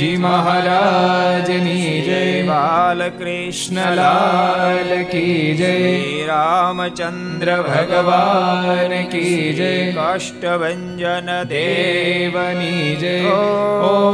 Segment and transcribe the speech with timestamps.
[0.00, 2.42] જી મહારાજની જય.
[2.42, 6.26] બાલકૃષ્ણ લાલ કી જય.
[6.26, 9.92] રામચંદ્ર ભગવાન કી જય.
[9.92, 10.96] કાષ્ટભન
[11.42, 13.24] દેવની જય.
[13.80, 14.10] ઓ.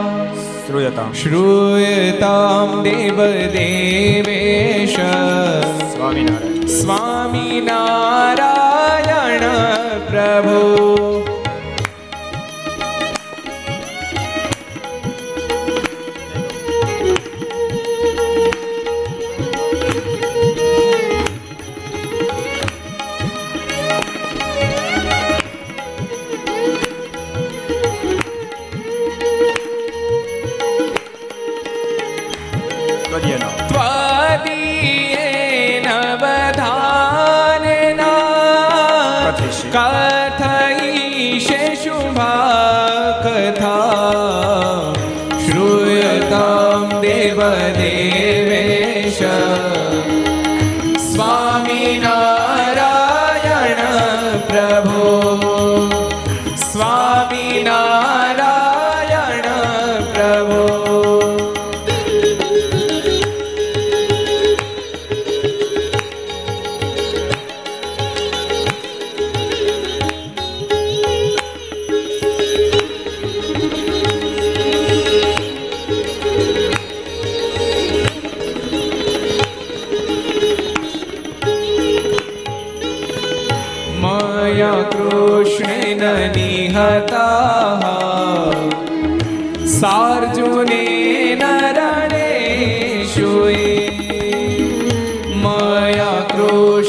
[0.68, 1.14] શ્રૂયતામ.
[1.14, 5.00] શ્રૂયતામ દેવદેવેશ.
[5.96, 6.39] સ્વામિનારાયણ.
[7.62, 9.46] નારાયણ
[10.10, 10.60] પ્રભુ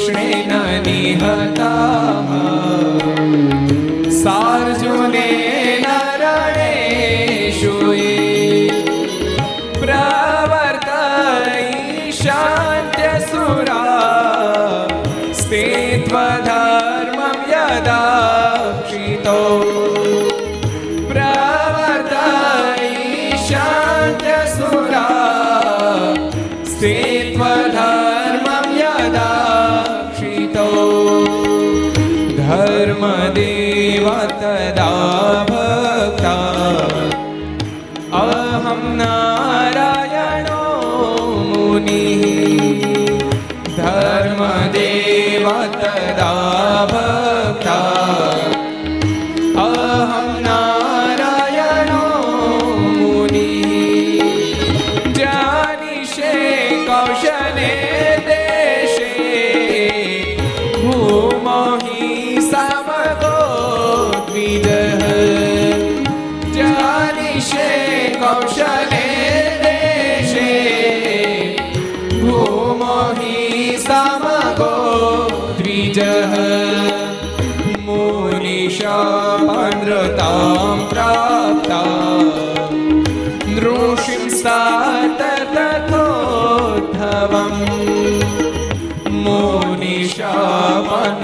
[0.00, 2.30] કૃષ્ણે નિહતા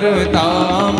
[0.06, 0.95] कर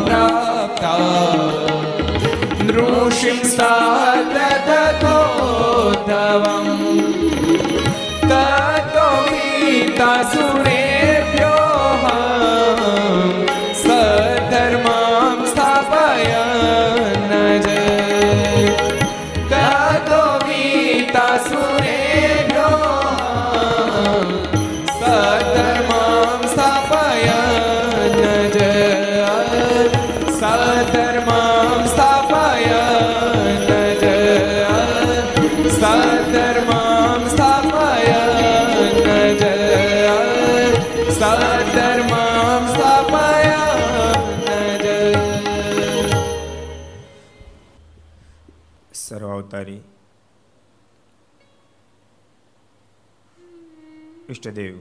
[54.36, 54.74] ઈષ્ટદેવ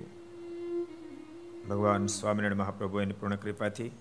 [1.69, 3.91] ભગવાન સ્વામિનારાયણ મહાપ્રભુ એની પૂર્ણ કૃપાથી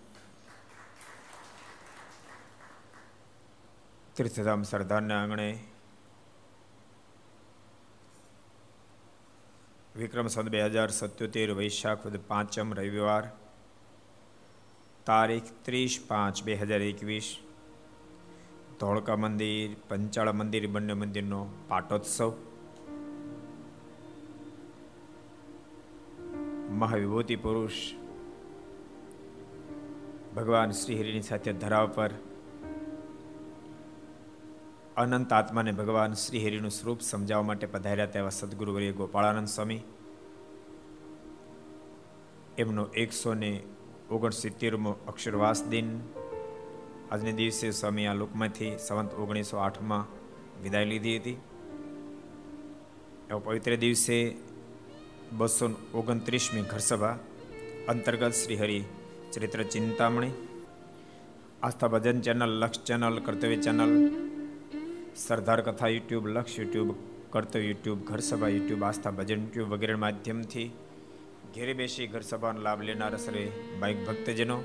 [4.16, 5.48] તીર્થધામ સરદારના આંગણે
[9.96, 13.24] વિક્રમ સંત બે હજાર સત્યોતેર વૈશાખ પાંચમ રવિવાર
[15.06, 17.28] તારીખ ત્રીસ પાંચ બે હજાર એકવીસ
[18.80, 22.53] ધોળકા મંદિર, પંચાળા મંદિર, બંને મંદિરનો પાટોત્સવ.
[26.70, 27.72] મહાવિભૂતિ પુરુષ,
[30.36, 32.10] ભગવાન શ્રીહરિની સાથે ધરાવ પર,
[34.96, 39.80] અનંત આત્માને ભગવાન શ્રીહરિનું સ્વરૂપ સમજાવવા માટે પધાર્યા તેવા સદગુરુવર્ય ગોપાળાનંદ સ્વામી.
[42.58, 43.62] એમનો એકસો ને
[44.10, 46.00] ઓગણસિત્તેરમો અક્ષરવાસ દિન.
[47.10, 50.06] આજને દિવસે સ્વામી આ લોકમાંથી સંવંત ઓગણીસો આઠમાં
[50.62, 51.40] વિદાય લીધી હતી.
[53.30, 54.36] એવા પવિત્ર દિવસે
[55.38, 57.16] બસો ઓગણત્રીસમી ઘરસભા
[57.88, 58.78] અંતર્ગત Shri Hari
[59.32, 60.34] Charitra Chintamani,
[61.62, 63.94] Aastha Bhajan channel, Laksh channel, Kartavya channel,
[65.16, 66.90] Sardar Katha YouTube, Laksh YouTube,
[67.30, 70.68] Kartavya YouTube, Gharsabha YouTube, Aastha Bhajan YouTube વગેરે માધ્યમથી
[71.54, 73.48] ઘેરે બેસી ઘરસભાનો લાભ લેનાર શ્રી
[73.80, 74.58] બાઇક ભક્તજનો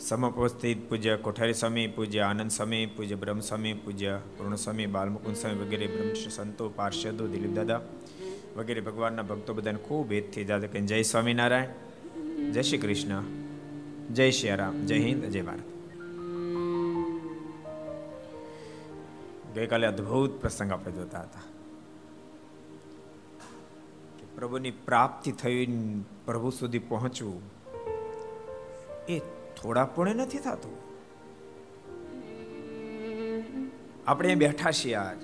[0.00, 5.64] સમપોસ્થિત પૂજ્ય કોઠારી સ્વામી, પૂજ્ય આનંદ સ્વામી, પૂજ્ય બ્રહ્મ સ્વામી પૂજ્ય પૂર્ણ સ્વામી બાલમુકુંદ સ્વામી
[5.64, 7.80] વગેરે બ્રહ્મશ્રી સંતો, પાર્ષદો દિલીપ દાદા
[8.56, 13.22] વગેરે ભગવાનના ભક્તો બધાને ખૂબ હેતથી દાદા કે જય સ્વામિનારાયણ, જય શ્રી કૃષ્ણ,
[14.14, 15.60] જય શ્રી રામ, જય હિન્દ, જય ભારત.
[19.54, 21.40] ગઈકાલે અદ્ભુત પ્રસંગ આપણે જોતા હતા
[24.34, 25.66] પ્રભુની પ્રાપ્તિ થઈ
[26.24, 27.40] પ્રભુ સુધી પહોંચવું
[29.08, 29.20] એ
[29.62, 30.86] થોડા પુણે નથી થતું?
[34.06, 35.16] આપણે અહીં બેઠા છીએ આજ.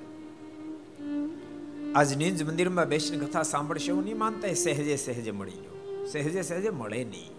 [1.96, 6.06] આજ નિજ મંદિરમાં બેસીને કથા સાંભળશે એવું નહીં માનતા, એ સહેજે સહેજે મળી ગયો.
[6.06, 7.32] સહેજે સહેજે મળે નહીં.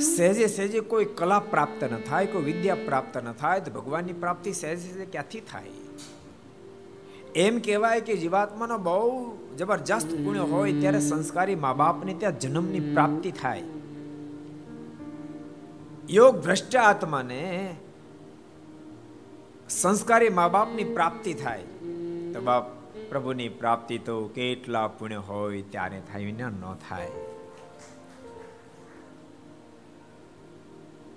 [0.00, 4.52] સહેજે સહેજે કોઈ કલા પ્રાપ્ત ન થાય, કોઈ વિદ્યા પ્રાપ્ત ન થાય, તો ભગવાનની પ્રાપ્તિ
[4.52, 5.68] સહેજે સહેજે ક્યાંથી થાય?
[7.34, 13.30] એમ કહેવાય કે જીવાત્માનો બહુ જબરજસ્ત પુણ્ય હોય, ત્યારે સંસ્કારી મા બાપને ત્યાં જન્મની પ્રાપ્તિ
[13.30, 13.62] થાય.
[16.10, 17.42] યોગ ભ્રષ્ટ આત્માને
[19.70, 21.62] સંસ્કારી મા બાપની પ્રાપ્તિ થાય.
[22.32, 22.70] તો બાપ,
[23.08, 27.12] પ્રભુની પ્રાપ્તિ તો કેટલા પુણ્ય હોય ત્યારે થાય વિના ન થાય.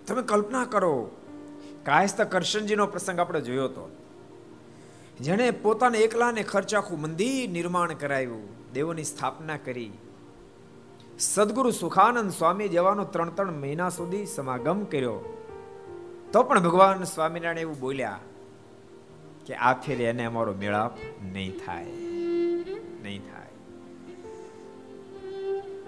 [0.08, 0.94] તમે કલ્પના કરો
[1.86, 3.90] કાયસ્ત કરશનજીનો પ્રસંગ આપણે જોયો હતો
[5.22, 9.92] જેણે પોતાને એકલાને ખર્ચ આખું મંદિર નિર્માણ કરાવ્યું, દેવોની સ્થાપના કરી.
[11.24, 15.40] સદગુરુ સુખાનંદ સ્વામી જવાનો ત્રણ ત્રણ મહિના સુધી સમાગમ કર્યો.
[16.34, 18.20] તો પણ ભગવાન સ્વામિનારાયણ એવું બોલ્યા
[19.46, 20.92] કે આ ફેરે એને અમારો મેળાપ
[21.34, 21.86] નહીં થાય.
[23.04, 23.52] નહીં થાય.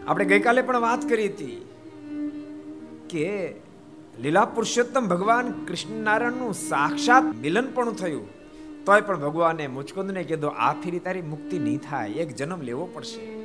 [0.08, 1.70] આપણે ગઈકાલે પણ વાત કરી હતી
[3.10, 3.56] કે
[4.20, 8.28] લીલા પુરુષોત્તમ ભગવાન કૃષ્ણનારાયણનું સાક્ષાત મિલન પણ થયું.
[8.86, 13.45] તોય પણ ભગવાને મુચકુંદને કીધું આ ફેરી તારી મુક્તિ નહીં થાય, એક જન્મ લેવો પડશે.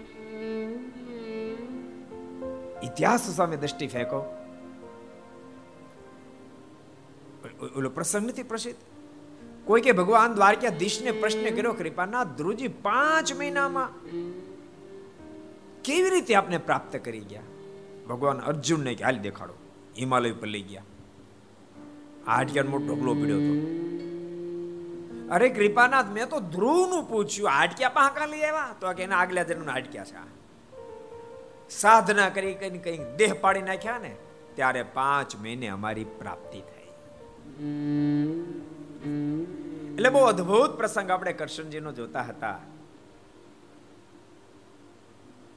[2.83, 4.21] ઇતિહાસ સામે દ્રષ્ટિ ફેંકો
[7.75, 8.83] ઓલો પ્રસંગ નથી પ્રસિદ્ધ
[9.67, 13.91] કોઈ કે ભગવાન દ્વારકાધીશને પ્રશ્ન કર્યો કૃપાના ધ્રુજી પાંચ મહિનામાં
[15.85, 17.49] કેવી રીતે આપને પ્રાપ્ત કરી ગયા
[18.09, 19.61] ભગવાન અર્જુનને કે હાલ દેખાડો
[19.97, 20.89] હિમાલય પર લઈ ગયા
[22.29, 23.55] હાડક્યાનો મોટો ઢગલો પીડ્યો હતો
[25.31, 29.75] અરે કૃપાનાથ મેં તો ધ્રુવનું પૂછ્યું હાડક્યા પાકા લઈ આવ્યા તો કે એના આગલા જન્મના
[29.75, 30.39] હાડક્યા છે
[31.71, 34.17] સાધના કરી કઈ કઈ દેહ પાડી નાખ્યા ને,
[34.55, 36.91] ત્યારે પાંચ મહિને અમારી પ્રાપ્તિ થઈ.
[39.95, 42.61] એટલે બહુ અદ્ભુત પ્રસંગ આપણે કરશનજીનો જોતા હતા.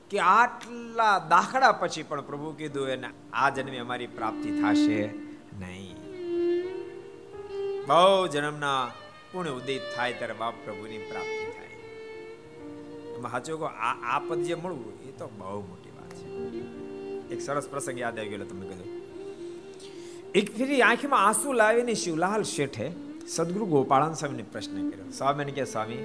[0.10, 5.06] કે આટલા દાખલા પછી પણ પ્રભુ કીધું એને, આ જન્મે અમારી પ્રાપ્તિ થશે
[5.60, 5.98] નહીં.
[7.88, 8.92] બહુ જન્મના
[9.32, 11.78] પુણ્ય ઉદિત થાય ત્યારે બાપ પ્રભુની પ્રાપ્તિ થાય.
[13.18, 15.83] એમાં સાચો આ આ પદ જે મળવું એ તો બહુ મોટી
[17.30, 18.90] એક સરસ પ્રસંગ યાદ આવી ગયો તમને કીધું
[20.34, 22.88] એક ફેરી આંખમાં આંસુ લાવીને શિવલાલ શેઠે
[23.28, 26.02] સદગુરુ ગોપાળાન સ્વામીને પ્રશ્ન કર્યો સ્વામીને કે સ્વામી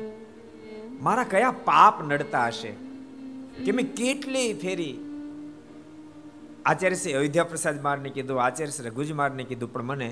[1.00, 2.72] મારા કયા પાપ નડતા હશે
[3.60, 4.94] કે મેં કેટલી ફેરી
[6.64, 10.10] આચાર્ય શ્રી અયોધ્યા પ્રસાદ મારને કીધું આચાર્ય શ્રી રઘુજ મારને કીધું પણ મને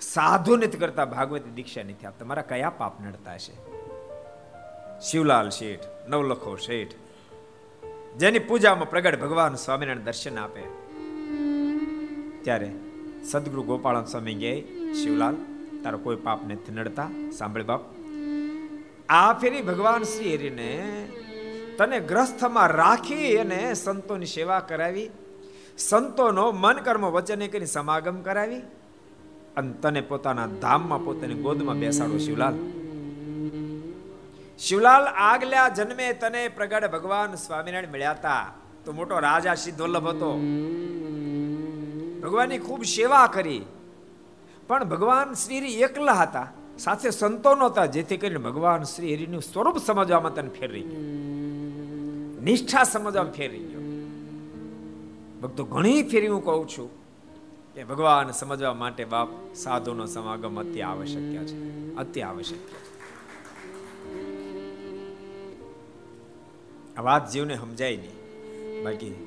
[0.00, 3.54] સાધુ નથી કરતા ભાગવતી દીક્ષા નથી આપતા મારા કયા પાપ નડતા હશે
[5.02, 6.98] શિવલાલ શેઠ નવલખો શેઠ
[8.18, 10.62] જેની પૂજામાં પ્રગટ ભગવાન સ્વામિનારાયણ દર્શન આપે.
[12.42, 12.70] ત્યારે
[13.24, 15.34] સદગુરુ ગોપાલ સ્વામી કહે, શિવલાલ,
[15.84, 17.08] તારો કોઈ પાપ નથી નડતા.
[17.38, 17.80] સાંભળ બાપ.
[19.08, 21.08] આ ફેરી ભગવાન શ્રી હરિને
[21.78, 25.10] તને ગ્રસ્થમાં રાખી અને સંતોની સેવા કરાવી,
[25.78, 28.60] સંતોનો મન કર્મ વચને કરી સમાગમ કરાવી
[29.56, 32.54] અને તને પોતાના ધામમાં પોતાની ગોદમાં બેસાડો શિવલાલ.
[34.60, 38.54] શિવલાલ આગલા જન્મે તને પ્રગટ ભગવાન સ્વામિનારાયણ મળ્યા હતા.
[38.84, 40.32] તો મોટો રાજા સિદ્ધોલ્લભ હતો.
[42.22, 43.62] ભગવાનની ખૂબ સેવા કરી.
[44.66, 46.48] પણ ભગવાન શ્રી એકલા હતા.
[46.78, 51.00] સાથે સંતો નહોતા, જેથી કરીને ભગવાન શ્રી હરિનું સ્વરૂપ સમજવામાં તને ફેરવી ગયો.
[52.42, 53.80] નિષ્ઠા સમજવામાં ફેરવી ગયો.
[55.40, 56.90] ભક્તો, ઘણી ફેરી હું કહું છું
[57.74, 61.96] કે ભગવાન સમજવા માટે બાપ સાધુનો સમાગમ અતિ આવશ્યક છે.
[61.96, 62.89] અતિ આવશ્યક છે.
[66.96, 68.16] આ વાત જીવને સમજાય નહીં.
[68.84, 69.26] બાકી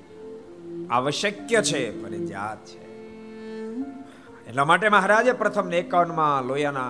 [0.89, 2.81] આવશ્યક છે ફરજિયાત છે.
[4.47, 6.89] એટલા માટે મહારાજે પ્રથમ ને એકાવનમાં લોયાના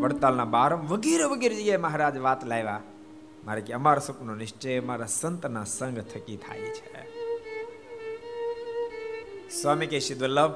[0.00, 2.80] વડતાલના બાર વગેરે વગેરે જગ્યાએ મહારાજ વાત લાવ્યા.
[3.44, 6.88] મારે કે અમારા સપનો નિશ્ચય અમારા સંતના સંગ થકી થાય છે.
[9.50, 10.52] સ્વામી કે વલ્લભ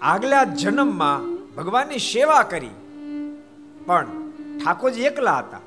[0.00, 2.74] આગલા જન્મમાં ભગવાનની સેવા કરી,
[3.86, 4.06] પણ
[4.58, 5.59] ઠાકોરજી એકલા હતા.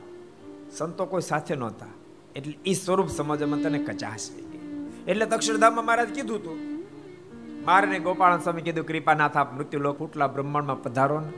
[0.77, 1.85] સંતો કોઈ સાથે નહોતા.
[2.35, 4.19] એટલે એ સ્વરૂપ સમજવામાં તને કચાશ
[5.07, 6.83] એટલે તક્ષરધામમાં મહારાજ કીધું હતું
[7.65, 11.31] મારને ગોપાલ સ્વામી કીધું કૃપાનાથ આપ મૃત્યુ લોક ઉટલા બ્રહ્માંડમાં પધારો ને.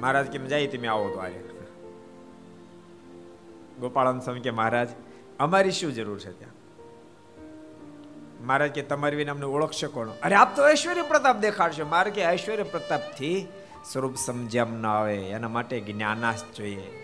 [0.00, 1.44] મહારાજ કેમ, જાય તમે આવો તો આરે
[3.80, 4.88] ગોપાળાન સ્વામી કે, મહારાજ,
[5.38, 6.52] અમારી શું જરૂર છે ત્યાં?
[8.46, 10.08] મહારાજ કે, તમારી વિના અમને ઓળખશે કોણ?
[10.08, 11.86] અરે, આપ તો ઐશ્વર્ય પ્રતાપ દેખાડશો.
[11.86, 13.48] મારે કે, ઐશ્વર્ય પ્રતાપથી
[13.92, 17.01] સ્વરૂપ સમજ્યામ ના આવે, એના માટે જ્ઞાનાશ જોઈએ.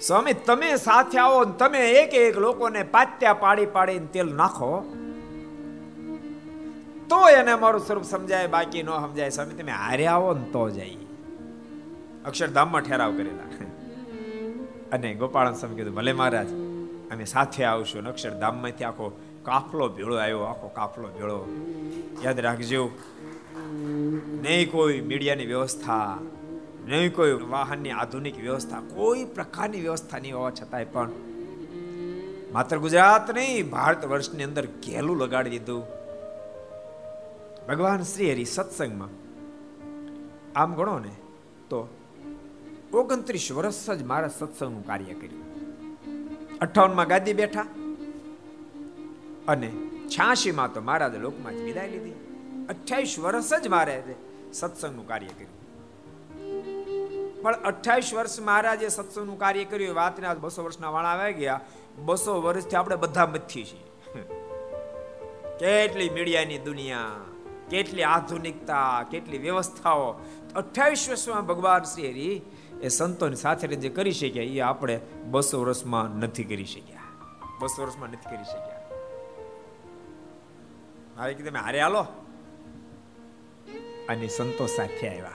[0.00, 4.80] સ્વામી, તમે સાથે આવો તમે એક એક લોકોને પાત્યા પાડી પાડીને તેલ નાખો.
[7.08, 9.30] તો એને મારું સ્વરૂપ સમજાય, બાકી ન સમજાય.
[9.30, 10.96] સ્વામી, તમે હારે આવો ને તો જાય
[12.24, 13.66] અક્ષરધામમાં ઠેરાવ કરેલા.
[14.92, 16.48] અને ગોપાલ સ્વામી કીધું, ભલે મહારાજ,
[17.12, 21.48] અમે સાથે આવશું અક્ષરધામમાંથી આખો કાફલો ભેળો આવ્યો, આખો કાફલો ભેળો.
[22.22, 22.90] યાદ રાખજો,
[24.42, 26.18] નહીં કોઈ મીડિયાની વ્યવસ્થા
[26.86, 31.10] નહીં કોઈ વાહનની આધુનિક વ્યવસ્થા, કોઈ પ્રકારની વ્યવસ્થા નહીં હોવા છતાંય પણ.
[32.52, 35.84] માત્ર ગુજરાત નહીં, ભારત વર્ષની અંદર ઘેલું લગાડી દીધું.
[37.68, 39.08] ભગવાન શ્રી હરિ સત્સંગમાં.
[40.56, 41.10] આમ ગણો ને
[41.68, 41.88] તો
[42.94, 45.46] ઓગણત્રીસ વર્ષ જ મારા સત્સંગનું કાર્ય કર્યું.
[46.58, 47.66] અઠાવનમાં ગાદી બેઠા
[49.48, 49.72] અને
[50.08, 52.12] છ્યાસીમાં તો મહારાજ લોકમાં જ વિદાય લીધી.
[52.68, 54.02] અઠ્યાવીસ વર્ષ જ મારે
[54.52, 55.65] સત્સંગનું કાર્ય કર્યું.
[57.46, 61.60] પણ અઠ્યાવીસ વર્ષ મહારાજે સત્સંગનું કાર્ય કર્યું વાતને આજ બસો વર્ષના વાળા આવી ગયા.
[61.98, 63.86] બસો વર્ષથી આપણે બધા મથી છીએ.
[65.60, 67.10] કેટલી મીડિયાની દુનિયા,
[67.70, 70.12] કેટલી આધુનિકતા, કેટલી વ્યવસ્થાઓ.
[70.54, 72.42] અઠ્યાવીસ વર્ષમાં ભગવાન શ્રી હરિ
[72.82, 75.00] એ સંતોની સાથે જે કરી શક્યા, એ આપણે
[75.30, 77.00] બસો વર્ષમાં નથી કરી શક્યા.
[77.60, 78.80] બસો વર્ષમાં નથી કરી શક્યા.
[81.16, 82.06] મારે કીધું હારે હાલો.
[84.08, 85.30] અને સંતો સાથે આવ્યા.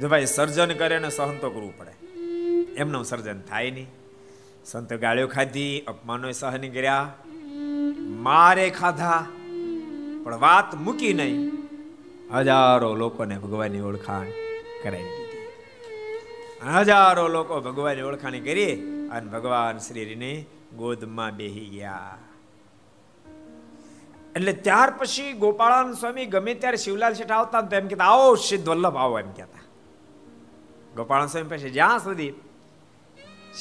[0.00, 1.94] જો ભાઈ સર્જન કરે ને સહન તો કરવું પડે.
[2.76, 3.90] એમનું સર્જન થાય નહીં.
[4.64, 7.02] સંત ગાળ્યો ખાધી અપમાનો સહન કર્યા.
[8.26, 9.20] મારે ખાધા,
[10.24, 11.38] પણ વાત મૂકી નહીં.
[12.34, 14.28] હજારો લોકોને ભગવાનની ઓળખાણ
[14.82, 15.46] કરાવી દીધી.
[16.74, 18.74] હજારો લોકો ભગવાનની ઓળખાણ કરી
[19.12, 20.32] અને ભગવાન શ્રીને
[20.76, 22.18] ગોદમાં બેહી ગયા.
[24.36, 28.68] એટલે ત્યાર પછી ગોપાળાન સ્વામી ગમે ત્યારે શિવલાલ શેઠ આવતા તો એમ કહેતા, આવો સિદ્ધ
[28.68, 29.63] વલ્લભ આવો, એમ કહેતા.
[30.96, 32.32] ગોપાળાન સ્વામી પછી જ્યાં સુધી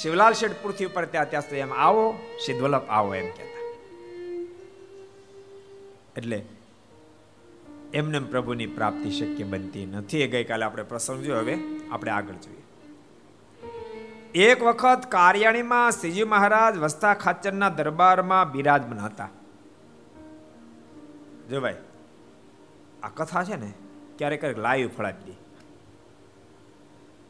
[0.02, 2.15] શિવલાલ શેઠ પૃથ્વી પર ત્યાં ત્યાં સુધી એમ આવો,
[2.46, 3.62] સિદ્ધવલ્લભ આવો એમ કહેતા.
[6.17, 6.46] એટલે
[7.93, 10.22] એમને પ્રભુની પ્રાપ્તિ શક્ય બનતી નથી.
[10.22, 11.39] એ ગઈકાલે આપણે પ્રસંગ જોયો.
[11.39, 11.58] હવે
[11.91, 12.62] આપણે આગળ જોઈએ.
[14.36, 19.30] એક વખત કાર્યાણીમાં શ્રીજી મહારાજ વસ્તા ખાચરના દરબારમાં બિરાજમાન હતા
[21.50, 21.76] જો ભાઈ,
[23.04, 23.74] આ કથા છે ને,
[24.17, 25.32] ક્યારેક ક્યારેક લાઈવ ફળાવી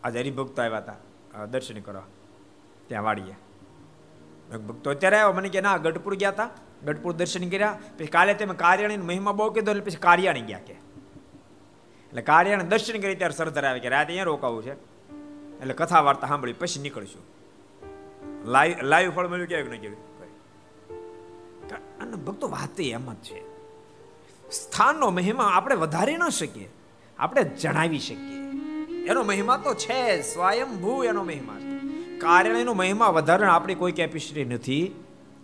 [0.04, 1.46] આજે હરિભક્તો આવ્યા હતા.
[1.46, 2.04] દર્શન કરવા.
[2.88, 3.36] ત્યાં વાડીએ
[4.68, 6.50] ભક્તો અત્યારે આવ્યો, મને કે ના, ગઢપુર ગયા હતા.
[6.86, 7.80] ગઢપુર દર્શન કર્યા.
[7.98, 10.74] પછી કાલે તમે કાર્યાણી મહિમા બહુ કીધો, એટલે પછી કાર્યાણી ગયા કે.
[10.74, 14.74] એટલે કાર્યાણી દર્શન કરી ત્યારે સરદાર આવે કે રાતે અહીંયા રોકાવું છે.
[15.60, 17.22] એટલે કથા વાર્તા સાંભળી પછી નીકળશું.
[18.52, 20.14] લાઈવ લાઈવ ફળ મળ્યું ક્યાંક નહીં કેવું
[22.02, 23.42] અને ભક્તો વાત એમ જ છે.
[24.52, 26.70] સ્થાનનો મહિમા આપણે વધારી ન શકીએ.
[27.20, 28.43] આપણે જણાવી શકીએ.
[29.06, 31.58] એનો મહિમા તો છે, સ્વયંભૂ એનો મહિમા
[32.20, 34.92] કારણ એનો મહિમા વધારે આપણી કોઈ કેપેસિટી નથી.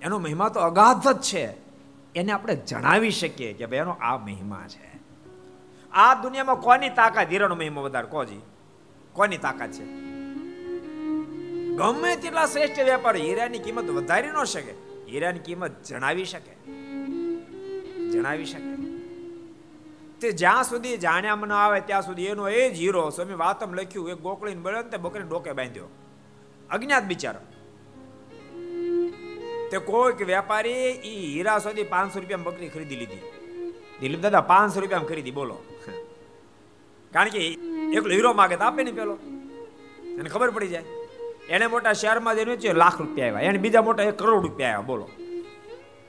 [0.01, 1.49] એનો મહિમા તો અગાધ જ છે.
[2.15, 4.99] એને આપણે જણાવી શકીએ કે ભાઈ એનો આ મહિમા છે.
[5.91, 7.31] આ દુનિયામાં કોની તાકાત?
[7.31, 8.07] હીરાનો મહિમા વધારે.
[8.07, 8.39] કોજી
[9.13, 9.85] કોની તાકાત છે?
[11.75, 14.71] ગમે તેટલા શ્રેષ્ઠ વેપારી હીરાની કિંમત વધારી ન શકે.
[15.11, 16.71] હીરાની કિંમત જણાવી શકે.
[18.11, 18.68] જણાવી શકે.
[20.21, 24.09] તે જ્યાં સુધી જાણ્યા ન આવે, ત્યાં સુધી એનો એ જ હીરો સ્વામી વાતમ લખ્યું
[24.09, 25.85] એ ગોકળીને બળ્યો ને તે બકરીને ડોકે બાંધ્યો.
[26.69, 27.39] અજ્ઞાત બિચારો.
[29.71, 33.21] તે કોઈક વેપારી એ હીરા સુધી પાંચસો રૂપિયા બકરી ખરીદી લીધી.
[34.01, 35.57] દિલીપ દાદા, પાંચસો રૂપિયા ખરીદી, બોલો.
[37.13, 37.39] કારણ કે
[37.93, 39.17] એકલો હીરો માગે તો આપે ને પેલો.
[40.19, 40.83] એને ખબર પડી જાય.
[41.49, 43.41] એને મોટા શહેરમાં જઈને છે, લાખ રૂપિયા આવ્યા.
[43.41, 45.09] એને બીજા મોટા એક કરોડ રૂપિયા આવ્યા, બોલો.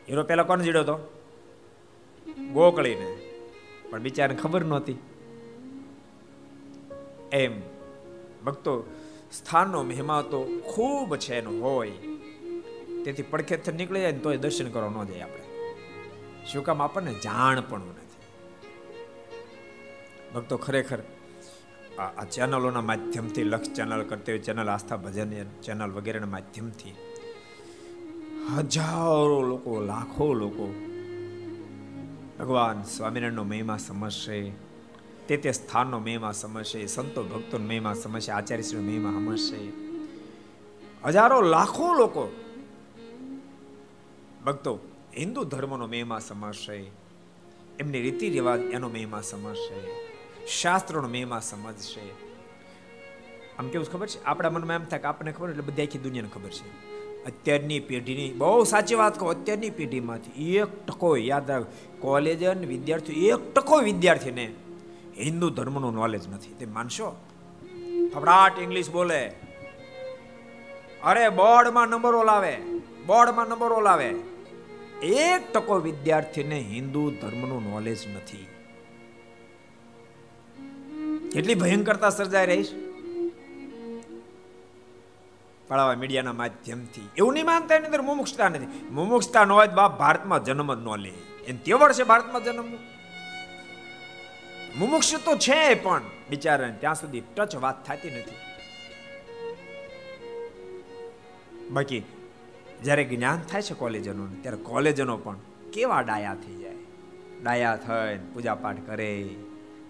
[0.09, 1.23] હીરો પેલા કોને જીડ્યો હતો
[2.53, 3.20] ગોકળીને.
[3.91, 4.97] પણ બિચારાને ખબર નહોતી.
[7.33, 7.61] એમ.
[8.47, 8.85] ભક્તો,
[9.33, 11.91] સ્થાનનો મહિમા તો ખૂબ છે એનો હોય.
[13.05, 15.43] તેથી પડખેથી નીકળી જાય ને તોય દર્શન કરવા ન જાય આપણે.
[16.47, 18.01] શું કામ આપણને જાણ પણ નથી.
[20.35, 20.99] ભક્તો, ખરેખર
[21.99, 26.95] આ ચેનલોના માધ્યમથી લક્ષ ચેનલ કરતી હોય, ચેનલ આસ્થા ભજન ચેનલ વગેરેના માધ્યમથી
[28.59, 30.90] હજારો લોકો, લાખો લોકો
[32.41, 34.51] ભગવાન સ્વામિનારાયણનો મહિમા સમજશે,
[35.29, 39.73] તે તે સ્થાનનો મહિમા સમજશે, સંતો ભક્તોનો મહિમા સમજશે, આચાર્યશ્રીનો મહિમા સમજશે.
[41.05, 42.37] હજારો લાખો લોકો
[44.47, 44.79] ભક્તો
[45.17, 46.91] હિન્દુ ધર્મનો મહિમા સમજશે,
[47.79, 49.91] એમની રીતિ રિવાજ એનો મહિમા સમજશે,
[50.47, 52.11] શાસ્ત્રોનો મહિમા સમજશે.
[53.59, 54.25] આમ કેવું ખબર છે?
[54.25, 56.90] આપણા મનમાં એમ થાય કે આપણને ખબર એટલે બધી આખી દુનિયાને ખબર છે.
[57.27, 61.67] અત્યારની પેઢીની, બહુ સાચી વાત કહો, અત્યારની પેઢીમાંથી એક ટકો યાદ રાખ
[61.99, 64.55] કોલેજ અને વિદ્યાર્થી એક ટકો વિદ્યાર્થીને
[65.19, 66.55] હિન્દુ ધર્મનું નોલેજ નથી.
[66.59, 67.17] તે માનશો?
[68.15, 69.33] ફફડાટ ઇંગ્લિશ બોલે.
[71.03, 72.57] અરે, બોર્ડમાં નંબરો લાવે
[73.07, 74.15] બોર્ડમાં નંબરો લાવે
[75.03, 78.47] એક ટકો વિદ્યાર્થીને હિન્દુ ધર્મનું નોલેજ નથી.
[81.33, 82.73] કેટલી ભયંકરતા સર્જાઈ રહીશ
[85.71, 87.09] પડાવા મીડિયાના માધ્યમથી.
[87.17, 88.67] એવું નહીં માનતા એની અંદર મુમુક્ષતા નથી.
[88.91, 91.13] મુમુક્ષતા ન હોય બાપ ભારતમાં જન્મ જ ન લે.
[91.47, 92.65] એને તેવડ છે ભારતમાં જન્મ?
[94.79, 98.37] મુમુક્ષ તો છે પણ બિચારાને ત્યાં સુધી ટચ વાત થતી નથી.
[101.71, 102.03] બાકી
[102.83, 105.37] જ્યારે જ્ઞાન થાય છે કોલેજનો ત્યારે કોલેજનો પણ
[105.73, 106.75] કેવા ડાયા થઈ જાય.
[107.43, 109.29] ડાયા થઈને પૂજા પાઠ કરે,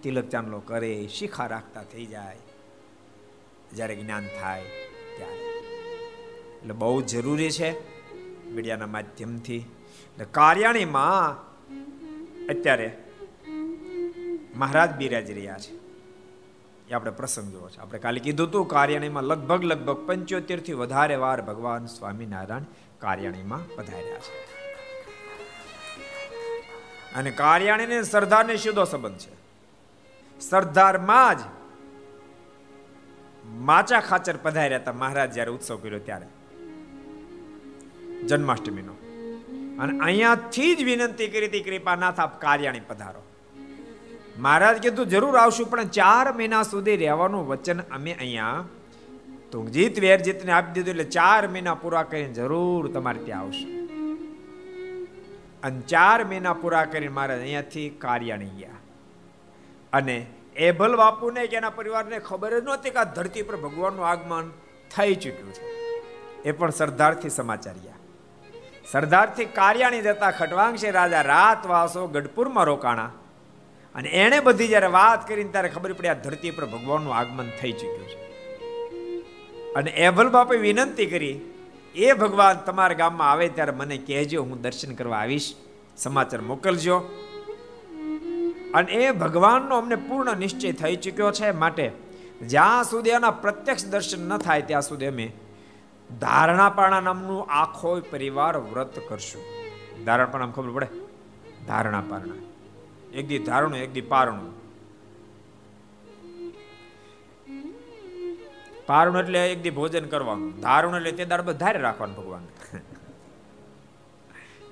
[0.02, 2.36] તિલક ચાંદલો કરે, શિખા રાખતા થઈ જાય.
[3.72, 4.62] જ્યારે જ્ઞાન થાય
[5.16, 5.49] ત્યારે.
[6.60, 8.00] એટલે બહુ જરૂરી છે
[8.50, 9.56] મીડિયાના માધ્યમથી.
[9.56, 11.50] એટલે કાર્યાણીમાં
[12.46, 12.96] અત્યારે
[14.56, 15.80] મહારાજ બિરાજ રહ્યા છે.
[16.88, 17.78] એ આપણે પ્રસંગ જોવો છે.
[17.78, 22.62] આપણે કાલે કીધું હતું કાર્યાણીમાં લગભગ લગભગ પંચોતેરથી વધારે વાર ભગવાન સ્વામિનારાયણ
[22.98, 24.60] કાર્યાણીમાં પધાર્યા છે.
[27.14, 29.40] અને કાર્યાણીને સરદારને સીધો સંબંધ છે.
[30.40, 31.40] સરદારમાં જ
[33.44, 36.26] માચા ખાચર પધાર્યા હતા મહારાજ જ્યારે ઉત્સવ કર્યો ત્યારે.
[38.26, 38.92] જન્માષ્ટમીનો.
[39.78, 43.22] અને અહીંયાથી જ વિનંતી કરી હતી, કૃપાનાથ, આપ કાર્યાણી પધારો.
[44.38, 48.64] મહારાજ કીધું જરૂર આવશું, પણ ચાર મહિના સુધી રહેવાનું વચન અમે અહીંયા
[49.52, 53.80] તુંગજીત વેરજીતને આપી દીધું, એટલે ચાર મહિના પૂરા કરીને જરૂર તમારે ત્યાં આવશે.
[55.62, 58.70] અને ચાર મહિના પૂરા કરીને મહારાજ અહીંયાથી કાર્યાણી ગયા.
[59.92, 64.50] અને એભલ બાપુને કે એના પરિવારને ખબર જ નહોતી કે આ ધરતી પર ભગવાનનું આગમન
[64.96, 65.64] થઈ ચૂક્યું છે.
[66.44, 67.99] એ પણ સરદારથી સમાચાર્યા
[68.86, 73.10] સરદારથી કાર્યાણી જતા ખટવાંગશી રાજા, રાત વાસો ગઢપુરમાં રોકાણા.
[73.94, 77.72] અને એણે બધી જ્યારે વાત કરીને ત્યારે ખબર પડી આ ધરતી પર ભગવાનનું આગમન થઈ
[77.72, 78.30] ચૂક્યું છે.
[79.74, 81.40] અને એભલ બાપે વિનંતી કરી,
[81.94, 85.54] એ ભગવાન તમારા ગામમાં આવે ત્યારે મને કહેજો, હું દર્શન કરવા આવીશ.
[85.96, 86.98] સમાચાર મોકલજો.
[88.74, 91.50] અને એ ભગવાનનો અમને પૂર્ણ નિશ્ચય થઈ ચૂક્યો છે.
[91.50, 91.92] માટે
[92.46, 95.32] જ્યાં સુધી એના પ્રત્યક્ષ દર્શન ન થાય, ત્યાં સુધી અમે
[96.18, 99.42] ધારણાપાણા નામનું આખો પરિવાર વ્રત કરશું.
[100.04, 100.88] ધારણપણ આમ ખબર પડે?
[101.66, 102.34] ધારણાપારણા
[103.12, 104.54] એક દી ધારણું, એક દી પારણું.
[108.86, 110.60] પારણું એટલે એક દી ભોજન કરવાનું.
[110.60, 112.46] ધારણ એટલે તે દાડ ધારે રાખવાનું ભગવાન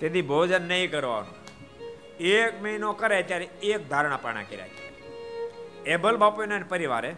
[0.00, 1.34] તેથી ભોજન નહીં કરવાનું.
[2.20, 4.66] એક મહિનો કરે ત્યારે એક ધારણા પાણા કર્યા
[5.86, 7.16] એબલ બાપુના પરિવારે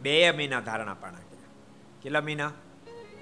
[0.00, 1.50] બે મહિના ધારણા પાણા કર્યા.
[2.02, 2.52] કેટલા મહિના?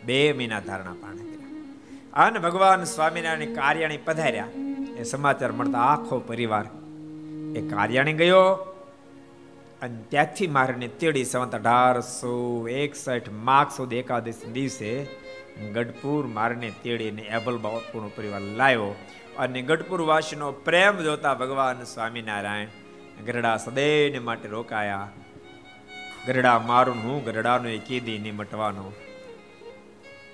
[0.05, 2.27] બે મહિના ધારણા પાણી કર્યા.
[2.27, 4.49] અને ભગવાન સ્વામિનારાયણ કાર્યાણી પધાર્યા.
[4.97, 6.67] એ સમાચાર મળતા આખો પરિવાર
[7.57, 8.45] એ કાર્યાણી ગયો
[9.83, 15.07] અને ત્યાંથી મારીને તેડી સવંત અઢારસો એકસઠ માર્ક સુધી એકાદશ દિવસે
[15.73, 18.95] ગઢપુર મારને તેડીને એબલ બાપુનો પરિવાર લાવ્યો
[19.39, 22.69] અને ગઢપુર વાસીનો પ્રેમ જોતા ભગવાન સ્વામિનારાયણ
[23.27, 25.09] ગરડા સદૈને માટે રોકાયા.
[26.27, 28.93] ગરડા મારું હું ગરડાનો એ કીધી ની મટવાનો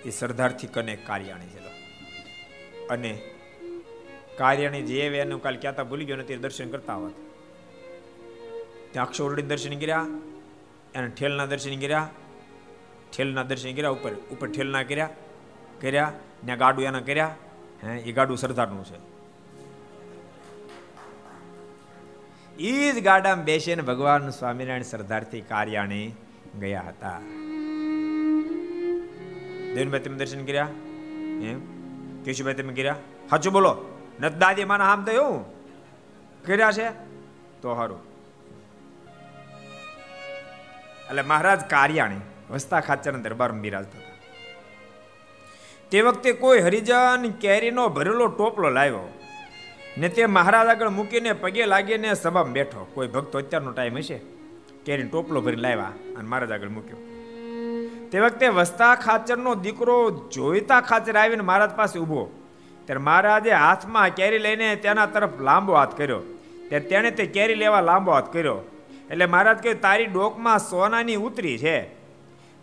[0.05, 1.59] એ સરદારથી કને કાર્યાણી છે
[2.87, 3.19] અને
[4.39, 7.13] કાર્યાણી જે એનું કાલ ક્યાં ભૂલી ગયો નથી દર્શન કરતા હોત.
[8.93, 10.07] ત્યાં અક્ષોરડી દર્શન કર્યા
[10.95, 12.11] એને ઠેલના દર્શન કર્યા,
[13.17, 15.09] ઠેલના દર્શન કર્યા, ઉપર ઉપર ઠેલના કર્યા
[15.81, 16.13] કર્યા
[16.45, 17.35] ને ગાડું એના કર્યા,
[17.85, 19.19] હે, એ ગાડું સરદારનું છે.
[22.59, 26.15] એ જ ગાડામાં બેસીને ભગવાન સ્વામિનારાયણ સરદારથી કાર્યાણી
[26.61, 27.21] ગયા હતા.
[29.75, 30.69] દેવનભાઈ તમે દર્શન કર્યા?
[31.43, 31.61] એમ
[32.23, 32.97] કેશુભાઈ તમે કર્યા?
[33.31, 33.73] સાચું બોલો.
[34.21, 35.45] ન દાદી માના આમ તો એવું
[36.47, 36.91] કર્યા છે?
[37.63, 38.09] તો સારું
[41.09, 44.17] એટલે મહારાજ કાર્યાણી, વસ્તા ખાચરના દરબારમાં બિરાજતા હતા.
[45.91, 49.21] તે વખતે કોઈ હરિજન કેરીનો ભરેલો ટોપલો લાવ્યો
[49.99, 52.87] ને તે મહારાજ આગળ મૂકીને પગે લાગીને સભામાં બેઠો.
[52.95, 54.21] કોઈ ભક્તો અત્યારનો ટાઈમ હશે?
[54.85, 57.08] કેરીનો ટોપલો ભરી લાવ્યા અને મહારાજ આગળ મૂક્યો.
[58.12, 62.31] તે વખતે વસ્તા ખાચરનો દીકરો જોઈતા ખાચર આવીને મહારાજ પાસે ઊભો.
[62.85, 66.21] ત્યારે મહારાજે હાથમાં કેરી લઈને તેના તરફ લાંબો હાથ કર્યો.
[66.68, 68.71] ત્યારે તેણે તે કેરી લેવા લાંબો હાથ કર્યો.
[69.11, 71.85] એટલે મહારાજ કહ્યું, તારી ડોકમાં સોનાની ઉતરી છે.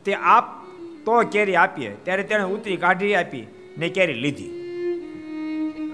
[0.04, 0.66] તે આપ
[1.06, 1.96] તો કેરી આપીએ.
[2.04, 4.62] ત્યારે તેણે ઉતરી કાઢી આપી ને કેરી લીધી.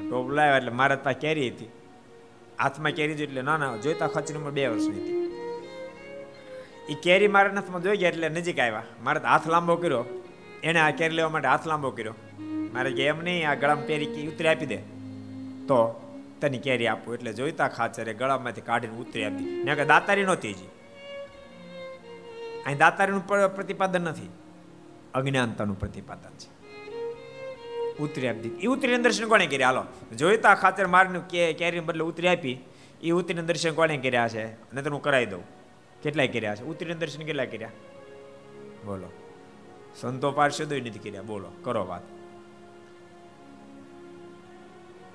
[0.09, 1.65] ટોપ લાવ્યા એટલે મહારાજ પાસે કેરી હતી.
[2.61, 5.40] હાથમાં કેરી જોઈ એટલે ના ના, જોઈતા ઉંમર બે વર્ષની હતી.
[6.91, 8.83] એ કેરી મારા હાથમાં જોઈ ગયા એટલે નજીક આવ્યા.
[9.03, 10.05] મારે હાથ લાંબો કર્યો.
[10.63, 12.13] એને આ કેરી લેવા માટે હાથ લાંબો કર્યો.
[12.73, 14.77] મારે કે એમ નહીં, આ ગળામાં પહેરી ઉતરી આપી દે.
[15.67, 15.79] તો
[16.41, 19.63] તને કેરી આપું એટલે જોઈતા ખાચરે ગળામાંથી કાઢીને ઉતરી આપી.
[19.63, 20.69] ને કે દાતારી નહોતી જી
[22.65, 24.29] અહીં દાતારીનું પ્રતિપાદન નથી.
[25.13, 26.49] અજ્ઞાનતાનું પ્રતિપાદન છે.
[27.97, 29.67] ઉતરી આપી એ ઉતરીને દર્શન કોણે કર્યા?
[29.67, 30.15] હાલો.
[30.15, 32.57] જોઈતા ખાતર મારીને કેરીને બદલે ઉતરી આપી.
[33.01, 34.45] એ ઉતરીને દર્શન કોણે કર્યા છે?
[34.45, 35.60] અને હું કરાવી દઉં.
[36.03, 36.63] કેટલાય કર્યા છે?
[36.63, 37.69] ઉતરીને દર્શન કેટલા કર્યા?
[38.85, 39.11] બોલો.
[39.95, 41.21] સંતો પાર્ષદો નથી કર્યા.
[41.21, 42.01] બોલો, કરો વાત.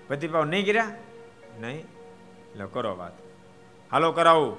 [0.08, 0.90] પ્રતિભાવ નહીં કર્યા?
[1.60, 1.80] નહીં.
[1.80, 3.12] એટલે કરો વાત.
[3.92, 4.56] હાલો, કરાવું.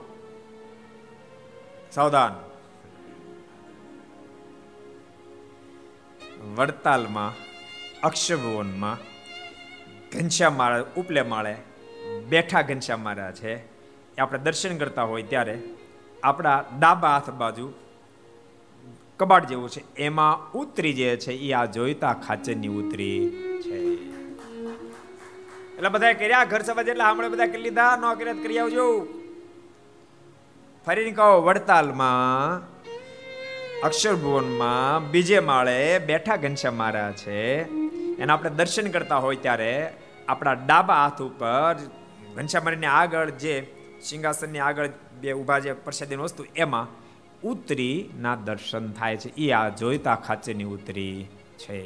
[1.92, 2.48] સાવધાન.
[6.56, 7.34] વડતાલમાં,
[8.02, 8.98] અક્ષભુવનમાં,
[10.12, 11.56] ઘનશ્યામ મહારાજ ઉપલે માળે
[12.30, 13.56] બેઠા ઘનશ્યામ મહારાજ છે.
[13.56, 15.62] એ આપણે દર્શન કરતા હોય ત્યારે
[16.28, 17.72] આપણા ડાબા હાથ બાજુ
[19.18, 19.96] કબાટ જેવું છે.
[19.96, 23.30] એમાં ઉતરી જે છે એ આ જોઈતા ખાચરની ઉતરી
[23.62, 23.78] છે.
[25.78, 26.44] એટલે બધા કર્યા?
[26.44, 27.98] ઘર સભા એટલે હમણાં બધા કરી લીધા?
[28.02, 29.08] ન કરી આવજો.
[30.86, 32.62] ફરીને કહો, વડતાલમાં,
[33.82, 37.64] અક્ષરભુવનમાં બીજે માળે બેઠા ઘનશ્યામ મહારાજ છે.
[38.18, 39.94] એના આપણે દર્શન કરતા હોય ત્યારે
[40.28, 41.76] આપણા ડાબા હાથ ઉપર
[42.36, 44.90] ઘનશ્યામ મહારાજની આગળ જે સિંહાસનની આગળ
[45.22, 46.88] બે ઊભા જે પ્રસાદીની વસ્તુ, એમાં
[47.44, 49.36] ઉતરી ના દર્શન થાય છે.
[49.36, 51.82] એ આ જોઈતા ખાચેની ઉતરી છે.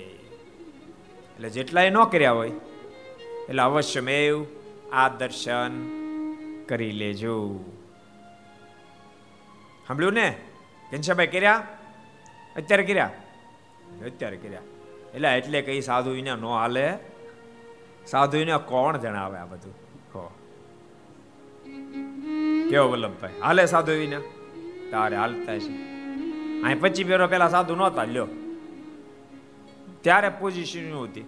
[1.36, 2.52] એટલે જેટલા એ ન કર્યા હોય,
[3.50, 4.45] એટલે અવશ્યમેવ
[4.91, 5.71] આ દર્શન
[6.65, 7.60] કરી લેજો.
[9.88, 10.38] સાંભળ્યું ને?
[10.91, 11.67] ઘનશ્યાભાઈ કર્યા?
[12.56, 13.12] અત્યારે કર્યા?
[14.06, 14.62] અત્યારે કર્યા.
[15.13, 16.93] એટલે એટલે કઈ સાધુ એને નો હાલે.
[18.08, 19.81] સાધુ એને કોણ જણાવે આ બધું?
[22.71, 23.31] કેવો વલ્લભભાઈ?
[23.41, 24.17] હાલે સાધુ એને
[24.91, 25.71] તારે હાલતા છે.
[26.62, 28.27] અહીં પચી ફેરો પેલા સાધુ નહોતા, લ્યો.
[30.01, 31.23] ત્યારે પોઝિશન હતી?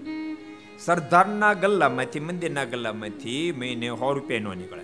[0.79, 4.83] સરદારના ગલ્લામાંથી, મંદિરના ગલ્લામાંથી મહિને સો રૂપિયા નો નીકળે.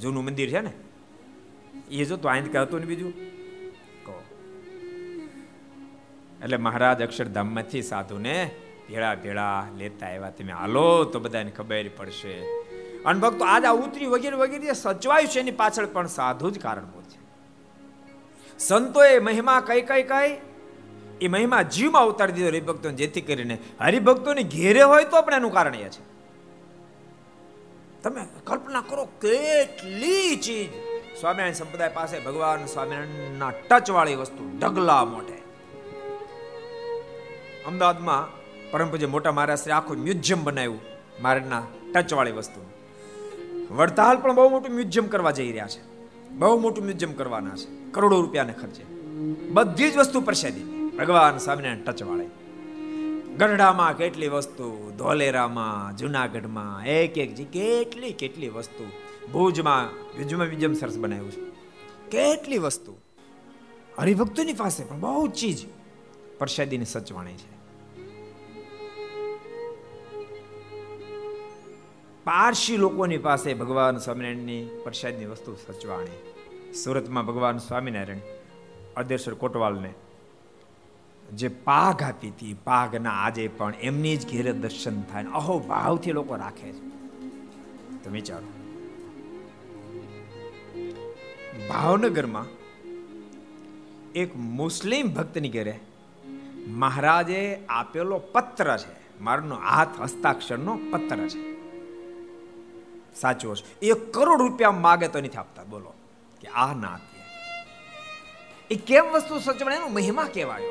[0.00, 0.72] જૂનું મંદિર છે ને?
[1.90, 3.12] એ જો તો અહીં હતું ને બીજું.
[4.06, 4.24] કહો.
[6.42, 8.50] એટલે મહારાજ અક્ષરધામમાંથી સાધુને
[8.88, 10.30] ભેળા ભેળા લેતા આવ્યા.
[10.30, 12.67] તમે હાલો તો બધાને ખબર પડશે.
[13.04, 17.04] અને ભક્તો આજ આ ઉતરી વગેરે વગેરે સચવાયું છે, એની પાછળ પણ સાધુ જ કારણભૂત
[17.04, 17.18] છે.
[18.58, 20.36] સંતોએ મહિમા કઈ કઈ કઈ?
[21.20, 25.74] એ મહિમા જીવમાં ઉતારી દીધો હરિભક્તો જેથી કરીને હરિભક્તોની ઘેરે હોય તો પણ એનું કારણ
[25.74, 26.18] એ છે.
[28.02, 30.68] તમે કલ્પના કરો કેટલી ચીજ.
[31.20, 35.38] સ્વામિનારાયણ સંપ્રદાય પાસે ભગવાન સ્વામિનારાયણના ટચ વાળી વસ્તુ ઢગલા મોઢે.
[37.66, 38.38] અમદાવાદમાં
[38.70, 40.80] પરમ પૂજ્ય મોટા મહારાષ્ટ્રે આખું મ્યુઝિયમ બનાવ્યું
[41.22, 41.62] મહારાજના
[41.94, 42.77] ટચ વાળી વસ્તુ.
[43.70, 45.98] વડતાલ પણ બહુ મોટું મ્યુઝિયમ કરવા જઈ રહ્યા છે.
[46.30, 47.90] બહુ મોટું મ્યુઝિયમ કરવાના છે.
[47.90, 48.84] કરોડો રૂપિયાને ખર્ચે.
[49.50, 50.90] બધી જ વસ્તુ પ્રસાદી.
[50.98, 52.26] ભગવાન સ્વામિનારાયણ ટચ વાળે.
[53.36, 58.90] ગઢડામાં કેટલી વસ્તુ, ધોલેરામાં, જુનાગઢમાં એક એક જી કેટલી કેટલી વસ્તુ.
[59.32, 61.40] ભુજમાં ભુજમાં મ્યુઝિયમ સરસ બનાવ્યું છે.
[62.10, 62.96] કેટલી વસ્તુ.
[63.98, 65.58] હરિભક્તોની પાસે પણ બહુ ચીજ
[66.38, 67.57] પ્રસાદીની સચવાણી છે.
[72.28, 76.32] પારસી લોકોની પાસે ભગવાન સ્વામિનારાયણની પ્રસાદની વસ્તુ સચવાણી
[76.72, 78.18] સુરતમાં ભગવાન સ્વામિનારાયણ
[78.96, 79.94] અદેશ્વર કોટવાલને
[81.34, 86.36] જે પાઘ આપી હતી પાઘના આજે પણ એમની જ ઘેરે દર્શન થાય અહો ભાવથી લોકો
[86.36, 86.88] રાખે છે.
[88.04, 88.46] તો વિચારો.
[91.68, 92.44] ભાવનગરમાં
[94.12, 95.80] એક મુસ્લિમ ભક્તની ઘરે
[96.66, 99.22] મહારાજે આપેલો પત્ર છે.
[99.22, 101.57] મારનો હાથ હસ્તાક્ષરનો પત્ર છે.
[103.14, 105.64] સાચો છે એક કરોડ રૂપિયા માગે તો નથી આપતા.
[105.64, 105.94] બોલો.
[106.40, 107.22] કે આ ના આપીએ.
[108.70, 110.70] એ કેમ વસ્તુ સચવણ એનો મહિમા કહેવાયો.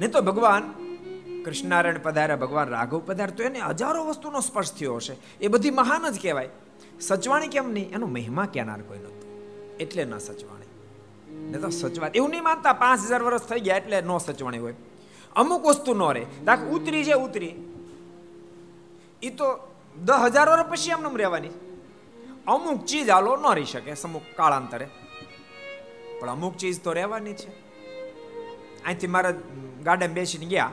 [0.00, 0.74] નહીં તો ભગવાન
[1.44, 5.16] કૃષ્ણારાયણ પધાર્યા, ભગવાન રાઘવ પધાર તો એને હજારો વસ્તુનો સ્પર્શ થયો હશે.
[5.40, 6.48] એ બધી મહાન જ કહેવાય.
[7.00, 7.90] સચવાણી કેમ નહીં?
[7.90, 9.14] એનો મહિમા કહેનાર કોઈ નહોતો.
[9.80, 10.64] એટલે ન સચવાણી
[11.50, 14.74] ને તો સચવા એવું નહીં માનતા પાંચ હજાર વર્ષ થઈ ગયા એટલે ન સચવાણી હોય.
[15.36, 16.26] અમુક વસ્તુ ન રહે.
[16.44, 17.54] દાખ ઉતરી છે ઉતરી.
[19.22, 21.48] એ તો દસ હજાર વર્ષ પછી એમને રહેવાની.
[22.46, 24.88] અમુક ચીજ હાલો ન રહી શકે અમુક કાળાંતરે.
[26.20, 27.48] પણ અમુક ચીજ તો રહેવાની છે.
[28.84, 29.30] અહીંથી મારા
[29.82, 30.72] ગાર્ડન બેસીને ગયા.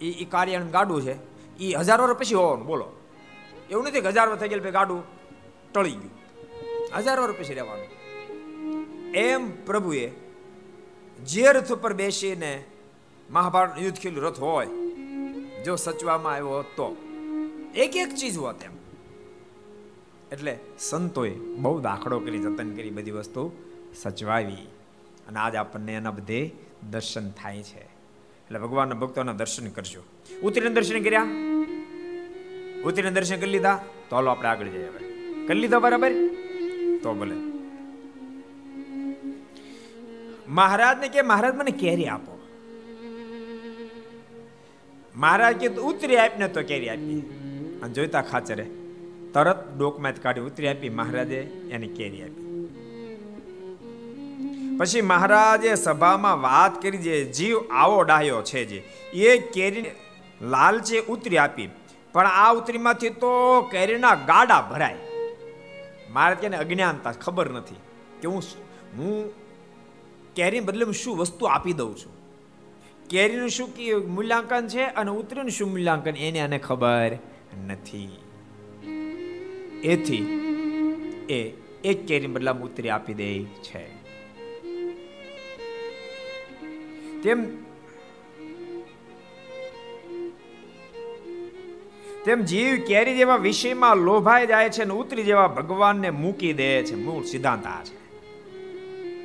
[0.00, 1.16] એ એ કાર્યાનું ગાડું છે.
[1.58, 2.92] એ હજાર વર્ષ પછી હોવાનું, બોલો.
[3.70, 5.04] એવું નથી કે હજાર વર્ષ થઈ ગયા ગાડું
[5.72, 6.10] ટળી ગયું.
[6.96, 7.86] હજાર વર્ષ પછી રહેવાનું.
[9.12, 10.10] એમ પ્રભુએ
[11.24, 12.64] જે રથ ઉપર બેસીને
[13.30, 14.66] મહાભારત યુદ્ધ ખેલું રથ હોય.
[15.64, 16.96] જો સચવામાં આવ્યો હતો
[17.76, 18.70] એક એક ચીજ હોત એમ.
[20.32, 23.52] એટલે સંતોએ બહુ દાખલો કરી, જતન કરી બધી વસ્તુ
[23.94, 24.54] સચવાવી
[25.28, 26.50] અને આજ આપણને એના બધે
[26.90, 27.80] દર્શન થાય છે.
[27.80, 30.02] એટલે ભગવાનના ભક્તોના દર્શન કરજો.
[30.42, 31.22] ઉતરીને દર્શન કર્યા?
[32.84, 33.84] ઉતરીને દર્શન કરી લીધા?
[34.10, 34.98] તો હાલો આપણે આગળ જઈએ હવે.
[35.46, 36.12] કરી લીધા બરાબર?
[37.02, 37.34] તો ભલે.
[40.48, 42.48] મહારાજને કે, મહારાજ, મને કેરી આપો.
[45.16, 47.36] મહારાજ કે ઉતરી આપને તો કેરી આપી.
[47.82, 48.66] અને જોઈતા ખાચરે
[49.34, 51.40] તરત ડોકમાં કાઢી ઉતરી આપી મહારાજે
[51.70, 52.46] એને કેરી આપી.
[54.78, 58.78] પછી મહારાજે સભામાં વાત કરી જે જીવ આવો ડાયો છે જે,
[59.12, 59.84] એ કેરી
[60.42, 61.68] લાલચે ઉતરી આપી.
[62.12, 63.32] પણ આ ઉતરીમાંથી તો
[63.72, 64.96] કેરીના ગાડા ભરાય.
[66.10, 67.76] મારે તેને અજ્ઞાનતા ખબર નથી
[68.20, 68.42] કે હું
[68.96, 69.32] હું
[70.34, 72.12] કેરી બદલે હું શું વસ્તુ આપી દઉં છું?
[73.10, 73.68] કેરીનું શું
[74.14, 77.18] મૂલ્યાંકન છે અને ઉતરીનું શું મૂલ્યાંકન, એને આને ખબર
[77.66, 78.18] નથી.
[79.84, 80.22] એથી
[81.28, 84.00] એ એક કેરી બદલામાં ઉતરી આપી દે છે.
[87.22, 87.44] તેમ
[92.24, 96.94] તેમ જીવ કેરી જેવા વિષયમાં લોભાઈ જાય છે અને ઉતરી જેવા ભગવાનને મૂકી દે છે.
[96.94, 98.00] મૂળ સિદ્ધાંત આ છે.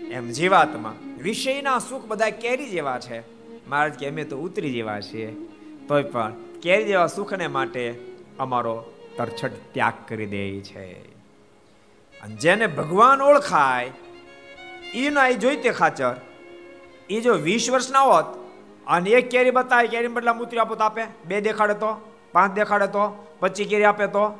[0.09, 3.19] એમ જીવાતમાં વિષયના સુખ બધા કેરી જેવા છે.
[3.69, 5.35] મહારાજ કે અમે તો ઉતરી જેવા છીએ.
[5.87, 8.83] તોય પણ કેરી જેવા સુખને માટે અમારો
[9.17, 11.15] તરછટ ત્યાગ કરી દે છે.
[12.21, 13.91] અને જેને ભગવાન ઓળખાય
[14.93, 16.15] એ ના એ જોઈતે ખાચર.
[17.09, 18.25] એ જો વીસ વર્ષના હોત,
[18.87, 21.03] અને એક કેરી બતાવે કેરી બદલા ઉતરી આપો તો આપે?
[21.25, 24.39] બે દેખાડે તો, પાંચ દેખાડે તો, પચીસ કેરી આપે તો?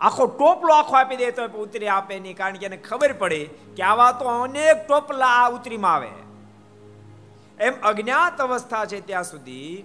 [0.00, 3.44] આખો ટોપલો આખો આપી દે તો ઉતરી આપે નહીં, કારણ કે એને ખબર પડી
[3.76, 6.10] કે આવા તો અનેક ટોપલા આ ઉતરીમાં આવે.
[7.60, 9.84] એમ અજ્ઞાત અવસ્થા છે ત્યાં સુધી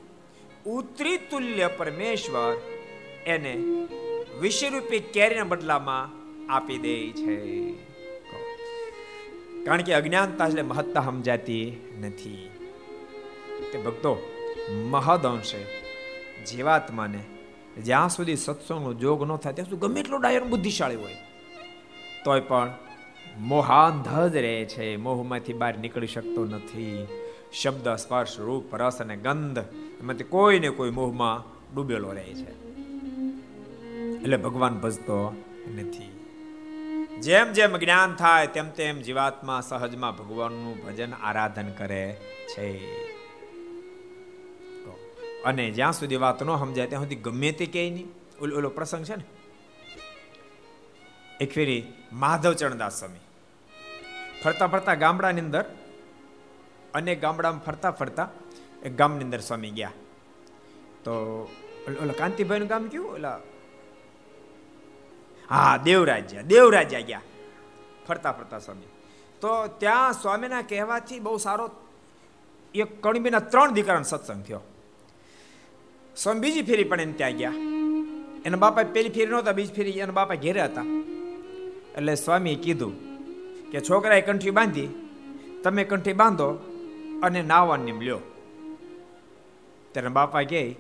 [0.66, 2.62] ઉતરી તુલ્ય પરમેશ્વર
[3.26, 3.54] એને
[4.40, 6.22] વિષયરૂપી કેરીના બદલામાં
[6.54, 7.72] આપી દે છે.
[9.66, 12.50] કારણ કે અજ્ઞાનતા એટલે મહત્તા સમજાતી નથી.
[13.72, 14.18] તે ભક્તો,
[14.70, 15.62] મહદ અંશે
[16.46, 17.24] જીવાત્માને
[17.78, 21.16] જ્યાં સુધી સત્સંગનો જોગ ન થાય, ત્યાં સુધી ગમે એટલો ડાયર બુદ્ધિશાળી હોય,
[22.26, 22.74] તોય પણ
[23.38, 24.96] મોહાંધ જ રહે છે.
[24.96, 27.08] મોહમાંથી બહાર નીકળી શકતો નથી.
[27.54, 29.58] શબ્દ સ્પર્શ રૂપ, રસ અને ગંધ
[30.00, 31.44] એમાંથી કોઈને કોઈ મોહમાં
[31.76, 32.52] ડૂબેલો રહે છે.
[34.22, 35.36] એટલે ભગવાન ભજતો
[35.76, 36.26] નથી.
[37.20, 43.02] જેમ જેમ જ્ઞાન થાય, તેમ તેમ જીવાત્મા સહજમાં ભગવાનનું ભજન આરાધન કરે છે.
[45.44, 48.08] અને જ્યાં સુધી વાત ન સમજાય, ત્યાં સુધી ગમે તે કહે નહીં.
[48.42, 49.24] ઓલો ઓલો પ્રસંગ છે ને?
[51.42, 51.84] એક ફેરી
[52.14, 53.20] માધવ ચરણદાસ સ્વામી
[54.44, 55.66] ફરતા ફરતા ગામડાની અંદર
[56.94, 58.30] અનેક ગામડામાં ફરતા ફરતા
[58.84, 59.92] એક ગામની અંદર સ્વામી ગયા.
[61.04, 61.12] તો
[62.02, 63.14] ઓલા કાંતિભાઈનું ગામ કયું?
[63.14, 63.40] ઓલા
[65.50, 67.22] હા, દેવરાજ્યા દેવરાજ્યા ગયા.
[68.08, 68.88] ફરતા ફરતા સ્વામી.
[69.42, 71.72] તો ત્યાં સ્વામીના કહેવાથી બહુ સારો
[72.76, 74.60] એક કણબીના ત્રણ દીકરાનો સત્સંગ થયો.
[76.18, 77.54] સ્વામી બીજી ફેરી પણ એને ત્યાં ગયા.
[78.46, 80.82] એના બાપા પેલી ફેરી નહોતા, બીજી ફેરી એના બાપા ઘેરે હતા.
[81.96, 82.94] એટલે સ્વામીએ કીધું
[83.72, 84.88] કે, છોકરાએ કંઠી બાંધી,
[85.64, 86.71] તમે કંઠી બાંધો
[87.24, 88.20] અને નાવા લ્યો.
[89.92, 90.76] ત્યારે બાપા કહે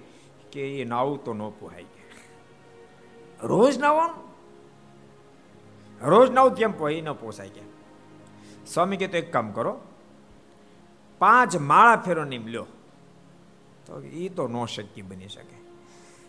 [0.51, 1.85] કે એ નાવું તો ન પોહાય.
[3.43, 4.31] રોજ નાવાનું?
[6.09, 7.01] રોજ નાવું કેમ પોહાય?
[7.01, 7.61] ન પોસાય કે.
[8.65, 9.79] સ્વામી કે તો એક કામ કરો.
[11.19, 12.65] પાંચ માળા ફેરો નીમલ્યો
[13.85, 15.61] તો એ તો નો શક્ય બની શકે.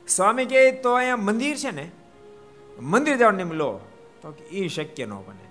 [0.09, 1.91] સ્વામી કે તો અહીંયા મંદિર છે ને,
[2.81, 3.81] મંદિર જવા નીમલો
[4.23, 5.49] તો એ શક્ય ન બને.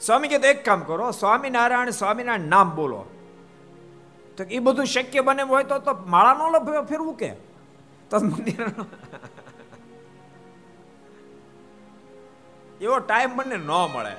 [0.00, 1.10] સ્વામી કે તો એક કામ કરો.
[1.10, 3.04] સ્વામિનારાયણ સ્વામિનારાયણ નામ બોલો.
[4.36, 7.32] તો એ બધું શક્ય બને હોય તો માળા નો ફેરવું કે?
[8.22, 8.70] મંદિર
[12.80, 14.14] એવો ટાઈમ મને ન મળે.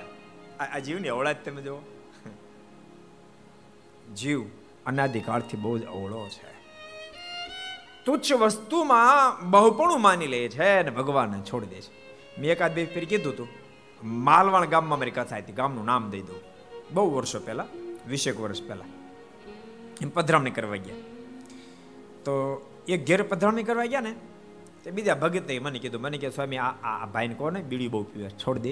[0.59, 1.77] આ જીવની અવળા જ તમે જુઓ.
[4.13, 4.43] જીવ
[4.85, 6.55] અનાદિકાળથી બહુ જ અવળો છે.
[8.05, 11.91] તુચ્છ વસ્તુમાં બહુપણું માની લે છે અને ભગવાનને છોડી દે છે.
[12.41, 13.47] મેં એકાદ બે ફેર કીધું હતું
[14.03, 15.53] માલવાણ ગામમાં મારી કથા હતી.
[15.53, 16.41] ગામનું નામ દઈ દઉં.
[16.93, 17.65] બહુ વર્ષો પહેલા,
[18.07, 19.04] વીસેક વર્ષ પહેલા.
[20.01, 20.95] એમ પધરામણી કરવા ગયા.
[22.25, 22.31] તો
[22.87, 24.15] એક ઘેર પધરામણી કરવા ગયા ને,
[24.83, 28.03] તે બીજા ભગત મને કીધું, મને કે સ્વામી, આ આ ભાઈને કહો ને બીડી બહુ
[28.03, 28.71] પીવે, છોડ દે.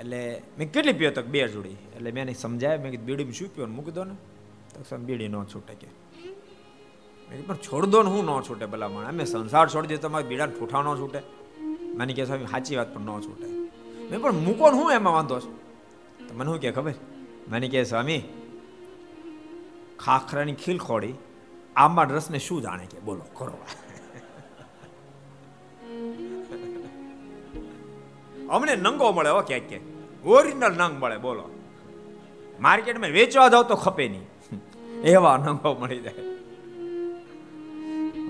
[0.00, 1.68] એટલે મેં કેટલી પીયો તો બે જોડી.
[1.68, 3.76] એટલે મેં એને સમજાય મેં કીધું, બીડીમાં શું પીવાનું?
[3.76, 4.14] મૂકી દો ને.
[4.74, 5.86] તો સ્વામી બીડી ન છૂટે કે.
[7.30, 10.28] મેં પણ છોડ દો ને, હું ન છૂટે ભલા મને અમે સંસાર છોડી દે તમારે
[10.28, 11.18] બીડા ઠૂઠા ન છૂટે.
[11.94, 13.46] મને કે, સ્વામી, સાચી વાત, પણ ન છૂટે.
[14.10, 15.56] મેં પણ મૂકો હું, એમાં વાંધો છું.
[16.28, 16.94] તો મને શું કે ખબર?
[17.48, 18.22] મને કે, સ્વામી
[19.98, 21.14] ખાખરાની ખીલ ખોડી
[21.76, 22.98] આંબા રસને શું જાણે કે?
[22.98, 23.58] બોલો, કરો.
[28.50, 30.26] અમને નંગો મળે હો ક્યાંક ક્યાંક.
[30.26, 31.44] ઓરિજિનલ નંગ મળે, બોલો.
[32.60, 34.26] માર્કેટમાં વેચવા જાવ તો ખપે નહીં.
[35.00, 36.14] એવા નંગો મળી જાય.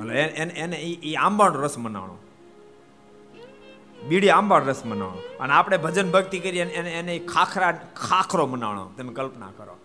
[0.09, 2.17] એને એને એ આંબાનો રસ મનાવણો
[4.09, 9.13] બીડી આંબાળ રસ મનાવણો અને આપણે ભજન ભક્તિ કરીએ એને એને ખાખરા ખાખરો મનાવણો તમે
[9.13, 9.77] કલ્પના કરો.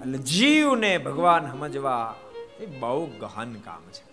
[0.00, 2.14] એટલે જીવને ભગવાન સમજવા
[2.60, 4.04] એ બહુ ગહન કામ છે.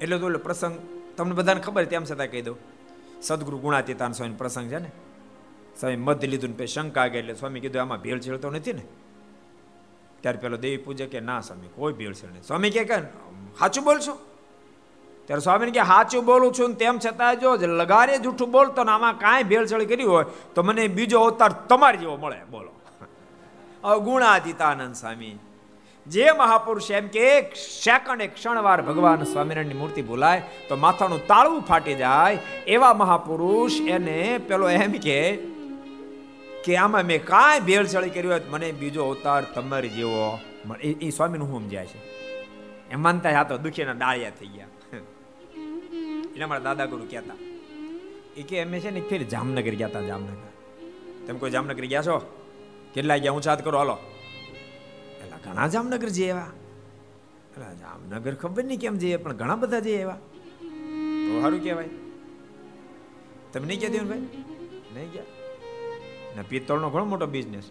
[0.00, 0.78] એટલે તો પ્રસંગ,
[1.16, 2.58] તમને બધાને ખબર તેમ છતાં કહી દઉં.
[3.22, 4.90] સદગુરુ ગુણાતીતાન સ્વામી પ્રસંગ છે ને?
[5.80, 8.82] સ્વામી મધ લીધું ને શંકા ગઈ એટલે સ્વામી કીધું, આમાં ભેળ તો નથી ને?
[10.20, 12.42] ત્યારે પેલો દેવી પૂજે કે, ના સ્વામી, કોઈ ભેળસેળ નહીં.
[12.42, 12.84] સ્વામી કે
[13.58, 14.14] સાચું બોલશો?
[15.26, 19.18] ત્યારે સ્વામીને કે સાચું બોલું છું ને તેમ છતાં જો લગારે જૂઠું બોલતો ને આમાં
[19.18, 20.24] કાંઈ ભેળસેળ કરી હોય,
[20.54, 22.44] તો મને બીજો અવતાર તમારી જેવો મળે.
[22.50, 22.73] બોલો.
[23.84, 25.38] ગુણાતીતાનંદ સ્વામી.
[26.06, 31.60] જે મહાપુરુષ એમ કે એક સેકન્ડ, એક ક્ષણવાર ભગવાન સ્વામિનારાયણની મૂર્તિ ભૂલાય, તો માથાનું તાળું
[31.60, 35.36] ફાટી જાય, એવા મહાપુરુષ એને પેલો એમ કે
[36.64, 40.38] કે આમાં મેં કાંઈ ભેળસેળ કરી હોય મને બીજો અવતાર તમારી જેવો.
[41.00, 41.98] એ સ્વામીનું હું જાય છે?
[42.90, 44.66] એમ માનતા આ તો દુખીના ડાળિયા થઈ ગયા.
[46.30, 47.34] એટલે મારા દાદા ગુરુ કહેતા.
[48.36, 50.50] એ કે, અમે છે ને ફેર જામનગર ગયા હતા જામનગર.
[51.26, 52.43] તમે કોઈ જામનગર ગયા છો?
[52.94, 53.32] કેટલા ગયા?
[53.32, 53.78] ઊંચા કરો.
[53.78, 53.96] હાલો.
[55.22, 56.50] એટલે ઘણા જામનગર જઈએ એવા
[57.50, 60.18] એટલે જામનગર ખબર નહીં કેમ જઈએ, પણ ઘણા બધા જઈએ એવા
[61.26, 61.88] તો સારું કહેવાય.
[63.52, 64.20] તમે નહીં કહેતી ભાઈ?
[64.94, 65.26] નહીં ગયા?
[66.36, 67.66] ને પિત્તળનો ઘણો મોટો બિઝનેસ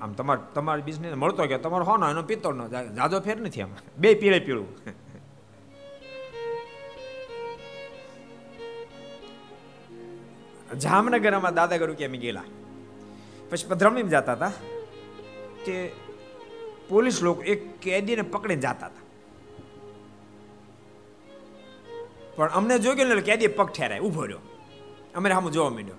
[0.00, 1.58] આમ તમારે તમારો બિઝનેસ મળતો ગયો.
[1.58, 2.68] તમારો હોનો, એનો પિત્તળનો.
[2.68, 3.74] જાજો ફેર નથી આમ.
[3.98, 4.68] બે પીળે પીળું.
[10.78, 12.44] જામનગર અમારા ગરુ કે અમે ગયેલા.
[13.50, 14.52] પછી પધરામણીમાં જતા હતા
[15.66, 15.92] તે
[16.88, 18.90] પોલીસ લોકો એક કેદીને પકડીને જતા હતા.
[22.36, 24.38] પણ અમને જોઈ ગયો કેદી પગ ઠેરાય ઊભો રહ્યો.
[25.14, 25.94] અમે સામે જોવા માંડ્યો.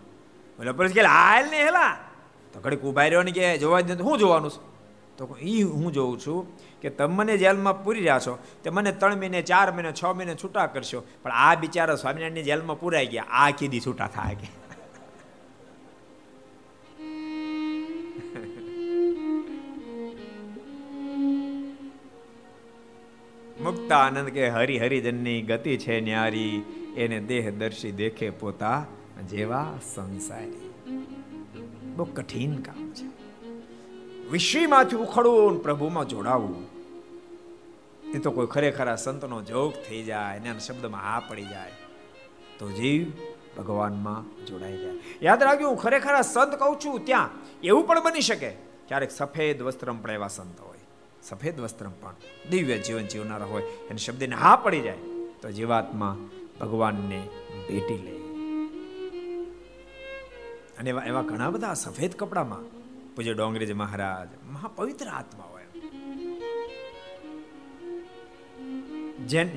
[0.60, 1.98] એટલે પોલીસ કે, હાલ ને હેલા.
[2.54, 4.72] તો ઘડીક ઊભા રહ્યો ને કે, જોવા દે હું જોવાનું છું.
[5.18, 9.42] તો એ હું જોઉં છું કે તમને જેલમાં પૂરી રહ્યા છો, તે મને ત્રણ મહિને,
[9.42, 13.80] ચાર મહિને, છ મહિને છૂટા કરશો, પણ આ બિચારા સ્વામિનારાયણની જેલમાં પૂરાઈ ગયા, આ કીધી
[13.80, 14.61] છૂટા થાય કે.
[23.64, 26.64] મુક્તાનંદ કે હરિ હરિજનની ગતિ છે ન્યારી,
[26.98, 28.86] એને દેહ દર્શી દેખે પોતા
[29.30, 30.70] જેવા સંસારી.
[31.96, 33.06] બહુ કઠિન કામ છે.
[34.30, 36.66] વિશ્વમાંથી ઉખડવું, પ્રભુમાં જોડાવવું
[38.16, 41.72] એ તો કોઈ ખરેખર સંતનો જોગ થઈ જાય, એના શબ્દમાં આ પડી જાય.
[42.60, 43.12] તો જીવ
[43.58, 44.94] ભગવાનમાં જોડાઈ જાય.
[45.24, 47.30] યાદ રાખજો, હું ખરેખર સંત કહું છું, ત્યાં
[47.64, 48.50] એવું પણ બની શકે,
[48.88, 50.71] ક્યારેક સફેદ વસ્ત્રમ પણ એવા સંત.
[51.24, 52.16] સફેદ વસ્ત્ર પણ.
[52.50, 55.02] દિવ્ય જીવન જીવનારા હોય, એને શબ્દને હા પડી જાય,
[55.42, 56.18] તો જીવાત્મા
[56.60, 57.20] ભગવાનને
[57.70, 58.16] ભેટી લે.
[60.80, 62.64] અને એવા એવા ઘણા બધા સફેદ કપડામાં
[63.16, 65.60] પૂજ્ય ડોંગરેજ મહારાજ, મહાપવિત્ર આત્મા હોય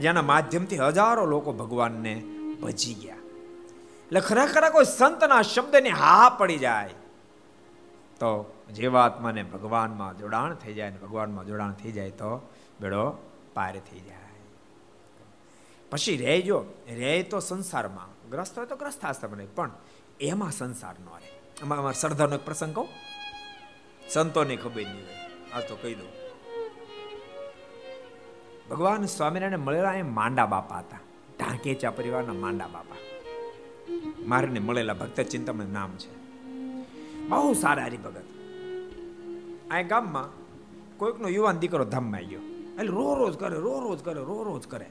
[0.00, 2.14] જેના માધ્યમથી હજારો લોકો ભગવાનને
[2.62, 3.20] ભજી ગયા.
[4.06, 6.90] એટલે ખરેખર કોઈ સંતના શબ્દને હા પડી જાય
[8.14, 13.10] તો જીવાત્માને ભગવાનમાં જોડાણ થઈ જાય ને ભગવાનમાં જોડાણ થઈ જાય તો બેડો
[13.54, 14.18] પાર થઈ જાય.
[15.90, 18.30] પછી રહેજો, રહે તો સંસારમાં.
[18.30, 19.70] ગ્રસ્ત હોય તો ગ્રસ્તાશ્રમ રહે, પણ
[20.20, 21.28] એમાં સંસાર ન રહે.
[21.62, 22.88] એમાં અમારા સરદારનો એક પ્રસંગ કહું.
[24.08, 25.52] સંતોને ખબર નહીં હોય.
[25.52, 26.08] આ તો કહી દઉં.
[28.70, 30.98] ભગવાન સ્વામિનારાયણ મળેલા એ માંડા બાપા હતા.
[31.38, 32.96] ઢાંકેચા પરિવારના માંડા બાપા.
[34.18, 36.23] મારને મળેલા ભક્ત ચિંતામણ નામ છે.
[37.30, 38.26] બહુ સારા હરિભગત.
[39.70, 40.28] આ ગામમાં
[40.98, 42.42] કોઈકનો યુવાન દીકરો ધામમાં ગયો
[42.78, 44.88] એટલે રો રોજ કરે, રો રોજ કરે, રો રોજ કરે.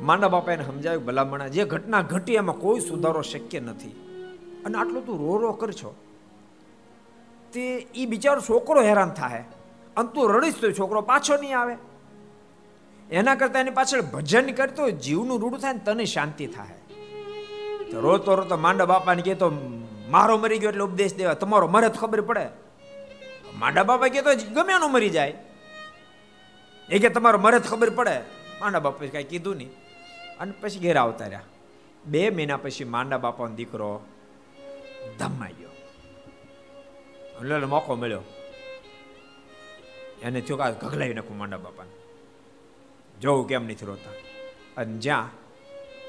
[0.00, 3.94] માંડા બાપા એને સમજાવ્યું, ભલામણા, જે ઘટના ઘટી એમાં કોઈ સુધારો શક્ય નથી.
[4.64, 5.90] અને આટલું તું રો રો કરશો,
[7.52, 9.44] તે એ બિચારો છોકરો હેરાન થાય
[9.96, 11.74] અને તું રડીશ તો છોકરો પાછો નહીં આવે.
[13.10, 16.78] એના કરતા એની પાછળ ભજન કરતો જીવનું રૂડું થાય ને તને શાંતિ થાય
[18.00, 19.48] રોતો રોતો માંડા બાપાને કહે તો
[20.12, 21.34] મારો મરી ગયો એટલે ઉપદેશ દેવા.
[21.34, 22.46] તમારો મરે તો ખબર પડે.
[23.54, 25.34] માંડા બાપા કહે તો ગમે એનો મરી જાય.
[26.90, 28.20] એ કે તમારો મરે તો ખબર પડે.
[28.60, 29.70] માંડા બાપા કાંઈ કીધું નહીં.
[30.38, 31.40] અને પછી ઘેર આવતા રહ્યા.
[32.04, 34.00] બે મહિના પછી માંડા બાપાનો દીકરો
[35.18, 35.68] ધમાઈ ગયો.
[37.40, 38.20] એટલે મોકો મળ્યો.
[40.22, 41.90] એને થયું કે ગગલાવી નાખું માંડા બાપાને.
[43.20, 44.10] જોવું કેમ નથી રોતા.
[44.76, 45.30] અને જ્યાં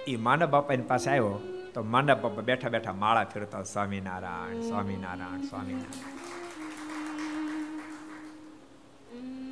[0.07, 6.21] એ માંડા બાપાની પાસે આવ્યો તો માંડા પપ્પા બેઠા બેઠા માળા ફેરતા સ્વામિનારાયણ સ્વામિનારાયણ સ્વામિનારાયણ.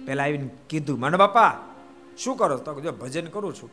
[0.05, 1.57] પેલા આવીને કીધું માંડા બાપા
[2.17, 3.69] શું કરો તો જો ભજન કરું છું.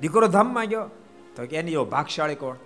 [0.00, 0.90] દીકરો ધામમાં ગયો.
[1.36, 2.56] તો કે એની ભાગશાળી કોણ?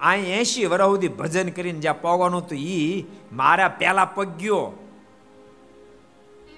[0.00, 4.64] અહીં એસી વર્ષ સુધી ભજન કરીને જ્યાં પગવાનું હતું એ મારા પેલા પગ ગયો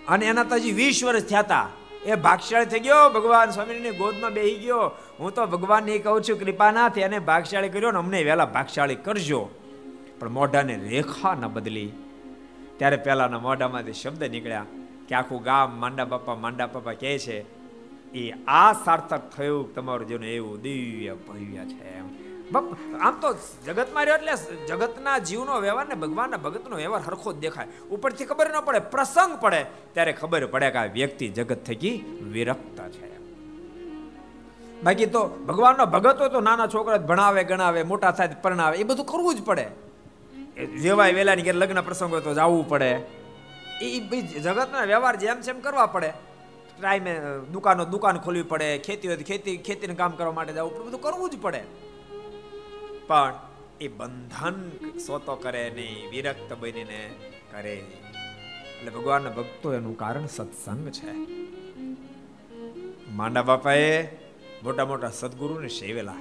[0.09, 1.69] અને એના તો હજી વીસ વર્ષ થયા હતા.
[2.09, 4.91] એ ભાગશાળી થઈ ગયો, ભગવાન સ્વામીની ગોદમાં બેહી ગયો.
[5.21, 9.51] હું તો ભગવાનને કહું છું, કૃપાનાથ એને ભાગશાળી કર્યો ને અમને વહેલા ભાગશાળી કરજો.
[10.19, 11.91] પણ મોઢાને રેખા ન બદલી.
[12.77, 14.67] ત્યારે પહેલાના મોઢામાંથી શબ્દ નીકળ્યા
[15.09, 17.39] કે આખું ગામ માંડા બાપા માંડા બાપા કહે છે,
[18.15, 21.99] એ આ સાર્થક થયું, તમારું જેનું એવું દિવ્ય ભવ્ય છે.
[21.99, 22.28] એમ.
[22.55, 23.29] આમ તો
[23.67, 24.35] જગતમાં રહ્યો એટલે
[24.69, 27.69] જગતના જીવનો વ્યવહાર ને ભગવાનના ભગતનો વ્યવહાર હરખો જ દેખાય.
[27.91, 29.61] ઉપરથી ખબર ન પડે, પ્રસંગ પડે,
[29.95, 31.97] ત્યારે ખબર પડે કે આ વ્યક્તિ જગત થકી
[32.33, 33.11] વિરક્ત છે.
[34.85, 39.07] બાકી તો ભગવાનનો ભગત હોય તો નાના છોકરા ભણાવે, ગણાવે, મોટા થાય પરણાવે, એ બધું
[39.07, 39.67] કરવું જ પડે.
[40.83, 42.91] જેવાય વેલાની ઘેર લગ્ન પ્રસંગ હોય તો જવું પડે.
[43.83, 44.01] એ
[44.47, 46.11] જગતના વ્યવહાર જેમ જેમ કરવા પડે.
[46.81, 47.13] ટાઈમે
[47.53, 51.31] દુકાનો દુકાન ખોલવી પડે, ખેતી હોય ખેતી ખેતીનું કામ કરવા માટે જવું પડે, બધું કરવું
[51.31, 51.63] જ પડે.
[53.09, 53.35] પણ
[53.81, 54.71] એ બંધન
[55.07, 57.11] સોતો કરે નહીં વિરક્ત બનીને
[57.51, 57.75] કરે.
[57.75, 61.13] એટલે ભગવાનના ભક્તો એનું કારણ સત્સંગ છે.
[63.11, 64.03] માંડા બાપાએ
[64.63, 66.15] મોટા મોટા સદગુરુને સેવેલા.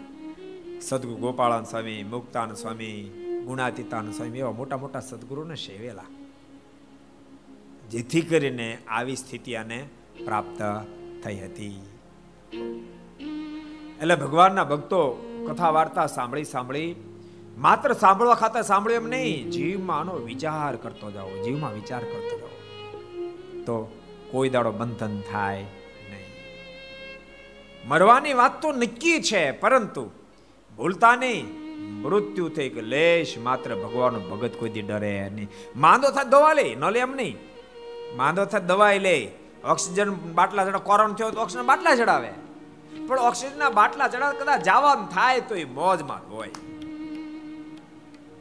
[0.81, 3.03] સદગુરુ ગોપાળાન સ્વામી, મુક્તાન સ્વામી,
[3.45, 6.03] ગુણાતીતાન સ્વામી એવા મોટા મોટા સદગુરુને સેવેલા.
[7.89, 9.89] જેથી કરીને આવી સ્થિતિ આને
[10.25, 10.61] પ્રાપ્ત
[11.23, 11.81] થઈ હતી.
[14.01, 16.95] એટલે ભગવાનના ભક્તો કથા વાર્તા સાંભળી સાંભળી,
[17.57, 22.49] માત્ર સાંભળવા ખાતા સાંભળ્યું એમ નહીં, જીવમાં આનો વિચાર કરતો જાઓ, જીવમાં વિચાર કરતો જાઓ.
[23.61, 25.61] તો કોઈ દાડો બંધન થાય
[26.09, 26.25] નહીં.
[27.87, 30.11] મરવાની વાત તો નક્કી છે, પરંતુ
[30.77, 31.67] ભૂલતા નહીં.
[32.01, 35.49] મૃત્યુ થઈ કે લેશ, માત્ર ભગવાનનો ભગત કોઈ દી ડરે નહીં.
[35.75, 37.37] માંદો થાય દવા લે, ન લે એમ નહીં.
[38.15, 39.31] માંદો થાય દવાઈ લે.
[39.65, 42.29] ઓક્સિજન બાટલા ચડાવ કોરોના થયો તો ઓક્સિજન બાટલા ચડાવે
[43.07, 46.53] પણ ઓક્સિજનના બાટલા ચડાવ કદાચ જવાનું થાય તો એ મોજમાં હોય.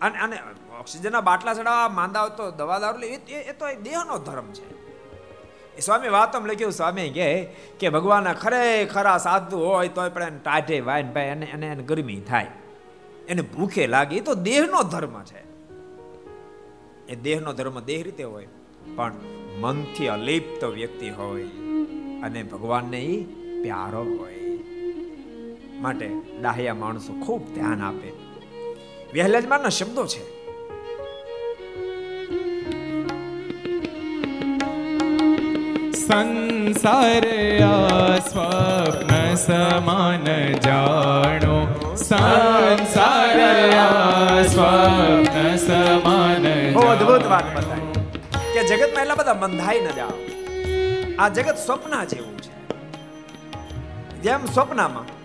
[0.01, 0.37] અને અને
[0.81, 3.07] ઓક્સિજનના બાટલા ચડાવવા, માંદા તો દવા દારૂ લે,
[3.51, 4.67] એ તો એ દેહનો ધર્મ છે.
[5.79, 7.29] એ સ્વામી વાતમ લખ્યું, સ્વામી કહે
[7.81, 12.21] કે ભગવાનના ખરેખરા સાધુ હોય તોય પણ એને ટાઢે વાઈન ભાઈ અને એને એને ગરમી
[12.21, 12.51] થાય.
[13.29, 15.43] એને ભૂખે લાગે, એ તો દેહનો ધર્મ છે.
[17.09, 18.49] એ દેહનો ધર્મ દેહ રીતે હોય,
[18.97, 19.13] પણ
[19.61, 21.49] મનથી અલિપ્ત વ્યક્તિ હોય
[22.23, 23.15] અને ભગવાનને એ
[23.63, 24.46] પ્યારો હોય.
[25.81, 26.11] માટે
[26.41, 28.13] ડાહ્યા માણસો ખૂબ ધ્યાન આપે.
[29.15, 30.37] વહેલાજમાના શબ્દો છે.
[35.93, 37.25] સંસાર
[38.19, 41.95] સ્વપ્ન સમાન જાણો.
[41.97, 43.41] સંસાર
[44.43, 47.93] સ્વપ્ન સમાન બહુ અદ્ભુત વાત બતાવી
[48.55, 50.13] કે જગતમાં એટલા બધા બંધાઈ ન જાઓ.
[51.19, 52.57] આ જગત સ્વપ્ન જેવું છે.
[54.23, 55.16] જેમ સ્વપ્નમાં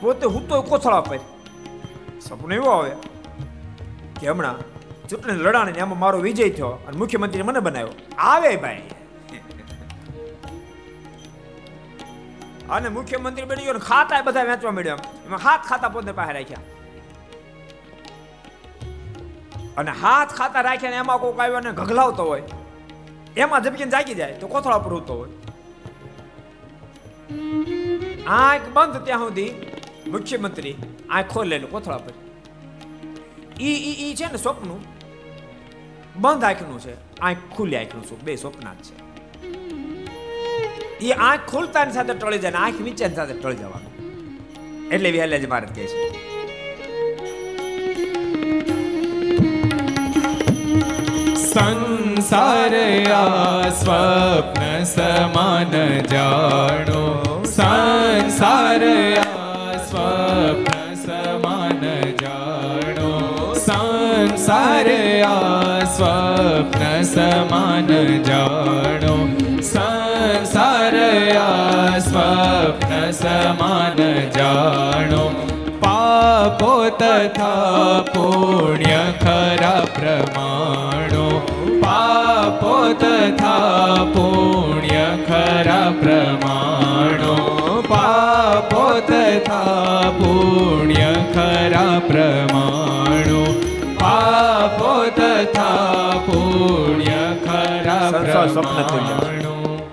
[0.00, 1.18] પોતે હું તો કોથળા પર.
[2.20, 2.90] સપનું એવો આવે
[4.20, 4.74] કે હમણાં
[5.08, 7.88] ચૂંટણી લડાણી એમાં મારો વિજય થયો અને મુખ્યમંત્રી મને બનાવ્યો.
[8.18, 8.82] આવે ભાઈ.
[12.70, 15.38] અને મુખ્યમંત્રી બની ગયો ખાતા બધા વેચવા મળ્યા એમાં.
[15.38, 16.58] હાથ ખાતા પોતે પાસે રાખ્યા.
[19.76, 22.42] અને હાથ ખાતા રાખ્યા ને એમાં કોઈક આવ્યો ને ઘગલાવતો હોય.
[23.36, 25.28] એમાં ઝબકીને જાગી જાય તો કોથળા પર ઉતો હોય.
[28.26, 29.66] આંખ બંધ ત્યાં સુધી
[30.10, 30.74] મુખ્યમંત્રી
[31.10, 32.12] આંખો લઈને કોથળા પર.
[33.60, 34.70] ઈ ઈ ઈ છે ને સ્વપ્ન?
[36.16, 37.20] બંધ આંખનું છે.
[37.20, 38.20] આંખ ખુલ્લી આંખનું છે.
[38.20, 39.04] બે સ્વપ્ન છે.
[40.98, 43.94] એ આંખ ખુલતા સાથે ટળી જાય આંખ નીચેની સાથે ટળી જવાનું.
[44.88, 46.34] એટલે જ ભારત કહે છે.
[51.34, 52.74] સંસાર
[53.70, 57.42] સ્વપ્ન સમાન જાણો.
[57.46, 58.84] સંસાર
[59.18, 59.43] આ
[62.20, 69.36] જાણો, સંસાર આ સ્વપ્ન સમાન જાણો.
[69.62, 70.96] સંસાર
[71.36, 75.46] આ સ્વપ્ન સમાન જાણો.
[75.80, 77.54] પાપો તથા
[78.00, 81.46] પુણ્ય ખરા પ્રમાણો.
[81.84, 87.34] પાપો તથા પુણ્ય ખરા પ્રમાણો.
[87.88, 90.93] પાપો તથા પુણ્ય
[91.34, 93.62] ખરા પ્રમાણો.
[94.00, 98.10] પાપો તથા પુણ્ય ખરા.
[98.10, 99.88] પ્રમાણો.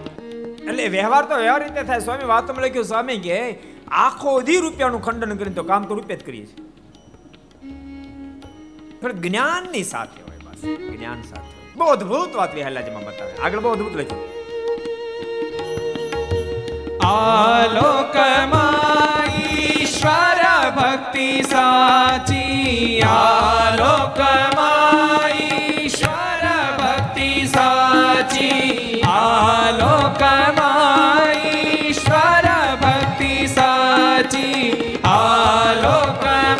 [0.69, 1.99] એટલે વ્યવહાર તો વ્યવહાર રીતે થાય.
[1.99, 6.25] સ્વામી વાતમાં લખ્યું સ્વામી કે આખો દી રૂપિયાનું ખંડન કરીને તો કામ તો રૂપિયા જ
[6.25, 6.65] કરીએ છીએ.
[9.01, 10.77] પણ જ્ઞાનની સાથે હોય બસ.
[10.97, 13.33] જ્ઞાન સાથે બહુ અદભુત વાત વિહલાજીમાં બતાવે.
[13.33, 14.41] આગળ બહુ અદભુત લખ્યું.
[17.07, 20.40] આલોકમાં ઈશ્વર
[20.75, 24.51] ભક્તિ સાચી આલોકમાં
[25.37, 26.45] ઈશ્વર
[26.79, 30.55] ભક્તિ સાચી આલોકમાં
[31.45, 32.47] ઈશ્વર
[32.83, 34.65] ભક્તિ સાચી
[35.03, 36.55] આલોકમાં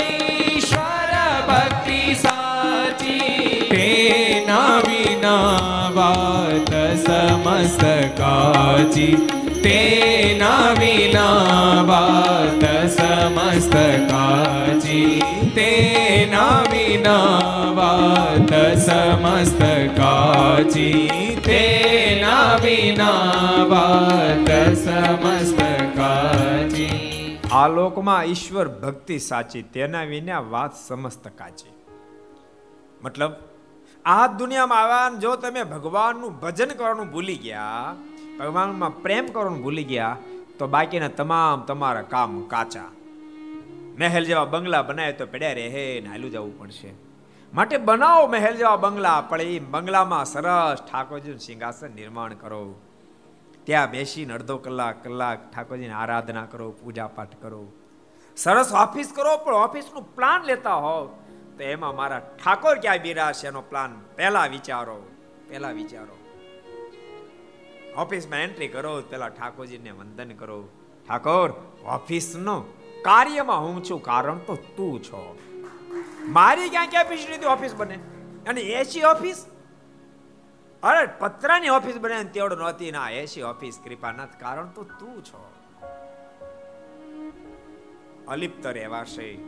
[0.00, 1.12] ઈશ્વર
[1.48, 3.68] ભક્તિ સાચી.
[3.70, 7.82] તેના વિના વાત સમસ્ત
[8.18, 9.14] કાચી
[9.64, 11.28] तेना विना
[11.88, 12.73] वात
[13.24, 15.20] સમસ્તકાજી
[15.54, 18.52] તેના વિના વાત
[18.86, 21.08] સમસ્તકાજી
[21.46, 23.34] તેના વિના
[27.54, 31.74] આ લોકમાં ઈશ્વર ભક્તિ સાચી તેના વિના વાત સમસ્ત કાચી
[33.02, 33.32] મતલબ
[34.04, 37.94] આ દુનિયામાં આવ્યા જો તમે ભગવાનનું ભજન કરવાનું ભૂલી ગયા,
[38.38, 40.16] ભગવાનમાં પ્રેમ કરવાનું ભૂલી ગયા,
[40.58, 42.90] તો બાકીના તમામ તમારા કામ કાચા.
[43.98, 46.94] મહેલ જેવા બંગલા બનાવે તો પડ્યા રહે ને હાલું જવું પડશે.
[47.54, 52.80] માટે બનાવો મહેલ જેવા બંગલા, પણ એ બંગલામાં સરસ ઠાકોરજીનું સિંહાસન નિર્માણ કરો.
[53.64, 57.72] ત્યાં બેસીને અડધો કલાક કલાક ઠાકોરજીની આરાધના કરો પૂજા પાઠ કરો.
[58.36, 61.06] સરસ ઓફિસ કરો, પણ ઓફિસનું પ્લાન લેતા હોવ
[61.58, 65.02] તો એમાં મારા ઠાકોર ક્યાં બિરાશે એનો પ્લાન પહેલા વિચારો
[65.48, 66.16] પહેલા વિચારો.
[67.96, 70.68] ઓફિસમાં એન્ટ્રી કરો પેલા ઠાકોરજીને વંદન કરો.
[71.08, 71.50] ઠાકોર,
[71.84, 72.64] ઓફિસનો
[73.04, 75.38] કાર્યમાં હું છું, કારણ તો તું છો.
[76.24, 77.94] મારી ક્યાં કેપેસિટી ઓફિસ બને?
[78.48, 79.46] અને એસી ઓફિસ
[80.82, 82.90] અરે, પતરાની ઓફિસ બને તેવડ નહોતી.
[82.90, 85.52] ના એસી ઓફિસ કૃપાનાથ કારણ તો તું છો.
[88.28, 89.38] અલિપ્ત રહેવાશે.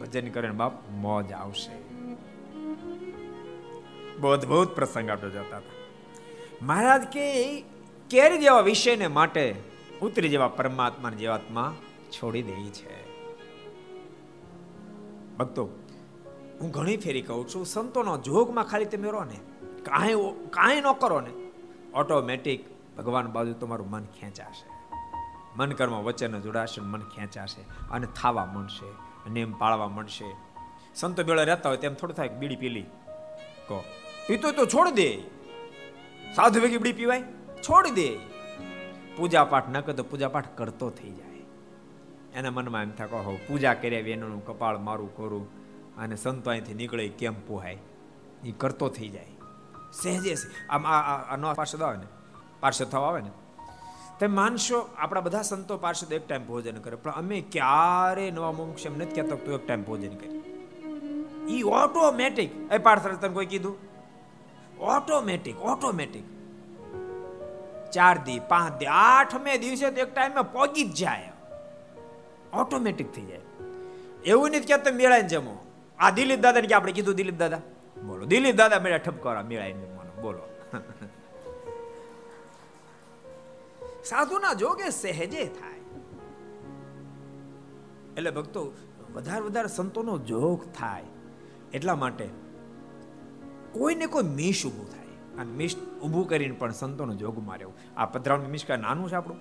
[0.00, 2.04] ભજન કરે બાપ, મોજ આવશે.
[4.16, 5.60] બહુ અદભુત પ્રસંગ આપણે જતા હતા.
[6.62, 7.60] મહારાજ કે,
[8.10, 9.54] કેરી જેવા વિષયને માટે
[10.02, 11.76] ઉતરી જેવા પરમાત્માની, જીવાત્મા
[12.22, 13.14] છોડી દે છે.
[15.36, 15.64] ભક્તો,
[16.60, 19.40] હું ઘણી ફેરી કહું છું, સંતોનો જોગમાં ખાલી તમે રહો ને,
[19.82, 20.14] કાંઈ
[20.50, 21.30] કાંઈ ન કરો ને
[21.94, 22.64] ઓટોમેટિક
[22.96, 24.74] ભગવાન બાજુ તમારું મન ખેંચાશે.
[25.56, 27.60] મન કર્મ વચન જોડાશે મન ખેંચાશે
[27.90, 28.88] અને થાવા મળશે
[29.30, 30.36] નેમ પાળવા મળશે
[30.94, 32.82] સંતો બેળો રહેતા હોય તેમ થોડું થાય બીડી પીલી.
[33.68, 33.84] કહો,
[34.26, 35.16] પીતો તો છોડ દે.
[36.36, 37.22] સાધુ વેગી બીડી પીવાય?
[37.62, 38.16] છોડ દે.
[39.16, 41.33] પૂજા પાઠ ન કરતો પૂજા પાઠ કરતો થઈ જાય.
[42.34, 45.64] એના મનમાં એમ થાય કહો પૂજા કર્યા એનું કપાળ મારું કરું
[45.96, 47.78] અને સંતો અહીંથી નીકળે કેમ પોહાય?
[48.44, 49.26] એ કરતો થઈ જાય.
[49.92, 50.34] સહેજે
[50.70, 52.06] આમ આનો પાર્ષદ આવે ને?
[52.60, 53.30] પાર્ષદ થવા આવે ને?
[54.20, 58.86] તમે માનશો, આપણા બધા સંતો પાર્ષદ એક ટાઈમ ભોજન કરે, પણ અમે ક્યારે નવા મોક્ષ
[58.86, 60.40] એમ નથી કહેતો તું એક ટાઈમ ભોજન કરી.
[61.48, 63.76] ઈ ઓટોમેટિક, એ પાર્ષદ તમે કોઈ કીધું?
[64.78, 66.24] Automatic automatic.
[67.90, 71.33] ચાર દી, પાંચ દી આઠ મે દિવસે તો એક ટાઈમે પહોંચી જ જાય.
[72.54, 73.40] ઓટોમેટિક થઈ જાય.
[74.26, 75.66] એવું નથી કે તમે મેળાઈને જમો.
[75.98, 77.60] આ દિલીપ દાદાને કે આપણે કીધું દિલીપ દાદા?
[78.06, 80.22] બોલો, દિલીપ દાદા મેળા ઠપકારા મેળાઈને જમવાનો.
[80.22, 80.40] બોલો.
[84.04, 85.78] સાધુના જોગે સહેજે થાય.
[88.16, 88.72] એટલે ભક્તો,
[89.14, 91.02] વધારે વધારે સંતોનો જોગ થાય.
[91.74, 92.28] એટલા માટે
[93.72, 95.04] કોઈને કોઈ મિશ ઊભું થાય.
[95.38, 97.72] અને મિશ ઊભું કરીને પણ સંતોનો જોગ માર્યો.
[97.96, 99.36] આ પધરાવનું મિશ કાંઈ નાનું છે આપણું?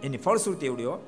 [0.00, 0.98] એની ફળશ્રુતિ એવડી હો.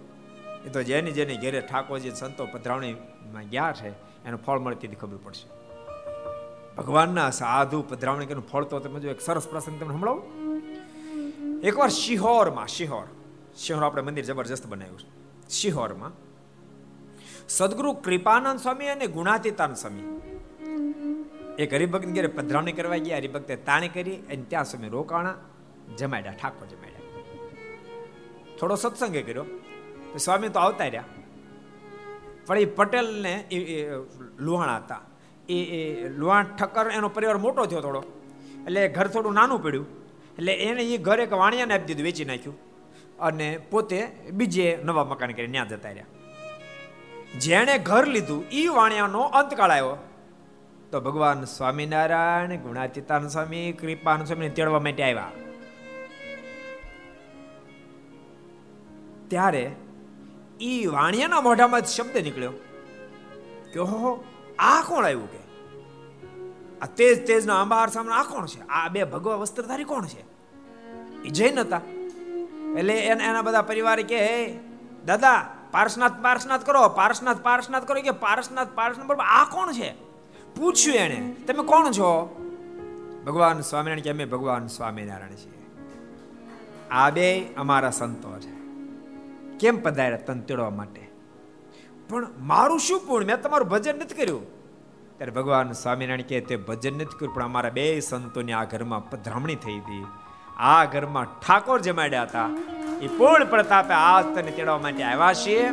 [0.66, 3.88] એ તો જેની જેની ઘેરે ઠાકોરજી સંતો પધરાવણીમાં ગયા છે,
[4.24, 5.46] એનું ફળ મળે તેથી ખબર પડશે.
[6.76, 10.24] ભગવાનના સાધુ પધરાવણી કે ફળ તો તમે જો એક સરસ પ્રસંગ તમને સંભળાવું?
[11.62, 13.06] એકવાર શિહોરમાં, શિહોર
[13.56, 15.10] શિહોર આપણે મંદિર જબરજસ્ત બનાવ્યું છે.
[15.48, 16.12] શિહોરમાં
[17.48, 20.06] સદગુરુ કૃપાનંદ સ્વામી અને ગુણાતીતાનંદ સ્વામી
[21.58, 25.34] એક હરિભક્ત ઘેરે પધરાવણી કરવા ગયા, હરિભક્તે તાણી કરી અને ત્યાં સમય રોકાણા
[25.98, 27.00] જમાડ્યા, ઠાકોર જમાડ્યા.
[28.58, 29.44] થોડો સત્સંગ કર્યો.
[30.18, 31.04] સ્વામી તો આવતા રહ્યા.
[32.46, 33.90] પણ એ પટેલને એ
[34.38, 35.00] લુહાણા હતા.
[35.48, 38.04] એ એ લુહાણ ઠક્કર એનો પરિવાર મોટો થયો થોડો.
[38.64, 39.86] એટલે ઘર થોડું નાનું પડ્યું.
[40.38, 42.58] એટલે એને એ ઘર એક વાણિયાને આપી દીધું, વેચી નાખ્યું.
[43.20, 46.04] અને પોતે બીજે નવા મકાન કરી ત્યાં જતા રહ્યા.
[47.38, 49.96] જેણે ઘર લીધું એ વાણિયાનો અંતકાળ આવ્યો.
[50.90, 55.30] તો ભગવાન સ્વામિનારાયણ, ગુણાતીતાન સ્વામી, કૃપાન સ્વામી તેડવા માટે આવ્યા.
[59.28, 59.70] ત્યારે
[60.62, 62.50] ઈ વાણિયાના મોઢામાં શબ્દ નીકળ્યો.
[63.72, 64.24] કે હો
[64.58, 65.42] આ કોણ આવ્યું કે?
[66.82, 68.68] આ તેજ તેજનો આંબા સામે આ કોણ છે?
[68.68, 70.20] આ બે ભગવા વસ્ત્રધારી કોણ છે?
[71.24, 71.80] એ જૈન હતા.
[72.78, 74.58] એટલે એના બધા પરિવારે કે, હે,
[75.06, 78.02] દાદા પારસનાથ પારસનાથ કરો પારસનાથ પારસનાથ કરો.
[78.02, 79.94] કે પારસનાથ પારસનાથ બરોબર આ કોણ છે?
[80.54, 82.38] પૂછ્યું એને, તમે કોણ છો?
[83.26, 85.66] ભગવાન સ્વામિનારાયણ કે, અમે ભગવાન સ્વામિનારાયણ છીએ.
[86.90, 88.61] આ બે અમારા સંતો છે.
[89.62, 91.08] કેમ પધાર્યા તન તેડવા માટે?
[92.08, 93.26] પણ મારું શું પૂર્ણ?
[93.26, 94.62] મેં તમારું ભજન નથી કર્યું.
[95.18, 99.54] ત્યારે ભગવાન સ્વામિનારાયણ કહે, તે ભજન નથી કર્યું, પણ અમારા બે સંતોની આ ઘરમાં પધરામણી
[99.54, 100.06] થઈ હતી.
[100.56, 102.48] આ ઘરમાં ઠાકોર જમાડ્યા હતા.
[103.02, 105.70] એ પૂર્ણ પ્રતાપે આજ તને તેડવા માટે આવ્યા છીએ.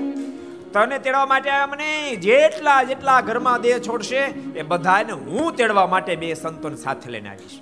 [0.74, 4.20] તને તેડવા માટે આવ્યા મને જેટલા જેટલા ઘરમાં દેહ છોડશે,
[4.56, 7.60] એ બધાને હું તેડવા માટે બે સંતોને સાથે લઈને આવીશ.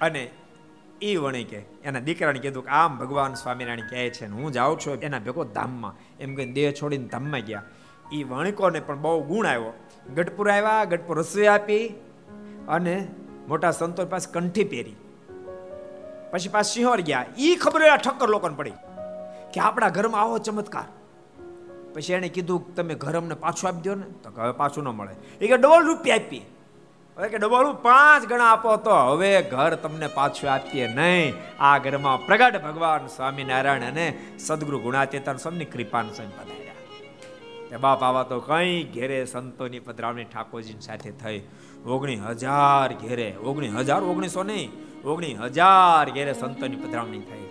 [0.00, 0.30] અને
[1.02, 1.62] એ વણી કે.
[1.84, 5.00] એના દીકરાને કીધું કે, આમ ભગવાન સ્વામિનારાયણ કહે છે હું જાઉં છું.
[5.00, 7.62] એના ભેગો ધામમાં, એમ કહીને દેહ છોડીને ધામમાં ગયા.
[8.12, 9.72] એ વણિકોને પણ બહુ ગુણ આવ્યો.
[10.14, 11.88] ગઢપુર આવ્યા, ગઢપુર રસોઈ આપી
[12.68, 13.08] અને
[13.48, 14.96] મોટા સંતો પાસે કંઠી પહેરી.
[16.30, 17.26] પછી પાછ સિંહોર ગયા.
[17.38, 18.70] એ ખબર ઠક્કર લોકોને પડી
[19.54, 20.84] કે આપણા ઘરમાં આવો ચમત્કાર.
[21.94, 24.06] પછી એને કીધું તમે ઘર અમને પાછું આપી દો ને.
[24.06, 25.44] તો હવે પાછું ન મળે.
[25.44, 26.42] એ કે, ડબલ રૂપિયા આપી
[27.18, 31.34] હવે કે ડબલ પાંચ ગણા આપો તો હવે ઘર તમને પાછું આપીએ નહીં.
[31.60, 34.06] આ ઘરમાં પ્રગટ ભગવાન સ્વામિનારાયણ અને
[34.38, 36.74] સદગુરુ ગુણાતીતાન સ્વામીની કૃપાન સ્વામી પધાર્યા.
[37.70, 41.40] તે બાપ આવા તો કઈ ઘેરે સંતોની પધરાવણી ઠાકોરજી સાથે થઈ.
[41.86, 44.70] ઓગણી હજાર ઘેરે, ઓગણી હજાર, ઓગણીસો નહીં,
[45.04, 47.46] ઓગણી હજાર ઘેરે સંતોની પધરાવણી થઈ.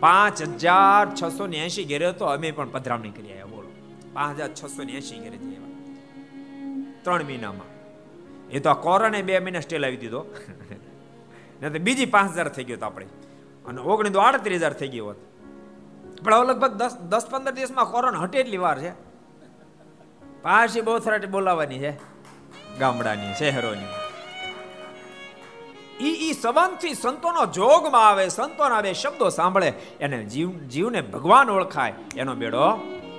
[0.00, 3.68] પાંચ હજાર છસો ને એસી ઘેરે તો અમે પણ પધરાવણી કરી આવ્યા, બોલો.
[4.12, 5.60] પાંચ હજાર છસો ને એસી ઘેરે જઈ
[7.04, 7.69] ત્રણ મહિનામાં.
[8.52, 10.26] એ તો આ કોરોને બે મહિના સ્ટે લાવી દીધો.
[11.62, 13.06] ને તો બીજી પાંચ હજાર થઈ ગયો તો આપણે.
[13.66, 15.16] અને ઓગણી તો આડત્રીસ હજાર થઈ ગયો હોત.
[16.24, 18.90] પણ હવે લગભગ દસ દસ પંદર દિવસમાં કોરોના હટે એટલી વાર છે.
[20.42, 21.90] પાછી બહુ સરસ બોલાવવાની છે.
[22.78, 23.86] ગામડાની, શહેરોની.
[26.04, 29.72] ઈ ઈ સંબંધથી સંતોનો જોગમાં આવે, સંતોના આવે શબ્દો સાંભળે.
[30.00, 31.94] એને જીવ, જીવને ભગવાન ઓળખાય.
[32.16, 32.70] એનો બેડો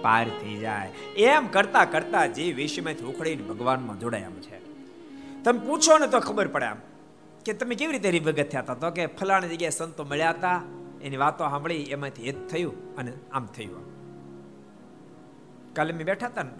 [0.01, 0.87] પાર થઈ જાય.
[1.15, 4.60] એમ કરતા કરતા જીવ વિશ્વમાંથી ઉખડીને ભગવાનમાં જોડાય એમ છે.
[5.43, 6.79] તમે પૂછો ને તો ખબર પડે આમ.
[7.45, 8.77] કે તમે કેવી રીતે હરિભગત થયા હતા?
[8.81, 10.57] તો કે ફલાણી જગ્યાએ સંતો મળ્યા હતા,
[11.05, 13.85] એની વાતો સાંભળી એમાંથી એ જ થયું અને આમ થયું
[15.75, 16.53] કાલે મેં બેઠા હતા ને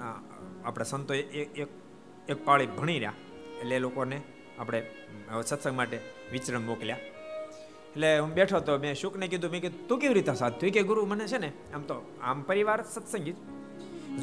[0.65, 1.69] આપણે સંતો એક
[2.32, 3.17] એક પાળી ભણી રહ્યા.
[3.61, 4.17] એટલે એ લોકોને
[4.59, 4.79] આપણે
[5.49, 5.97] સત્સંગ માટે
[6.32, 7.01] વિચરણ મોકલ્યા.
[7.91, 11.05] એટલે હું બેઠો તો મેં શુકને કીધું, મેં કીધું, તું કેવી રીતે સાથ કે ગુરુ
[11.11, 13.36] મને છે ને, આમ તો આમ પરિવાર સત્સંગી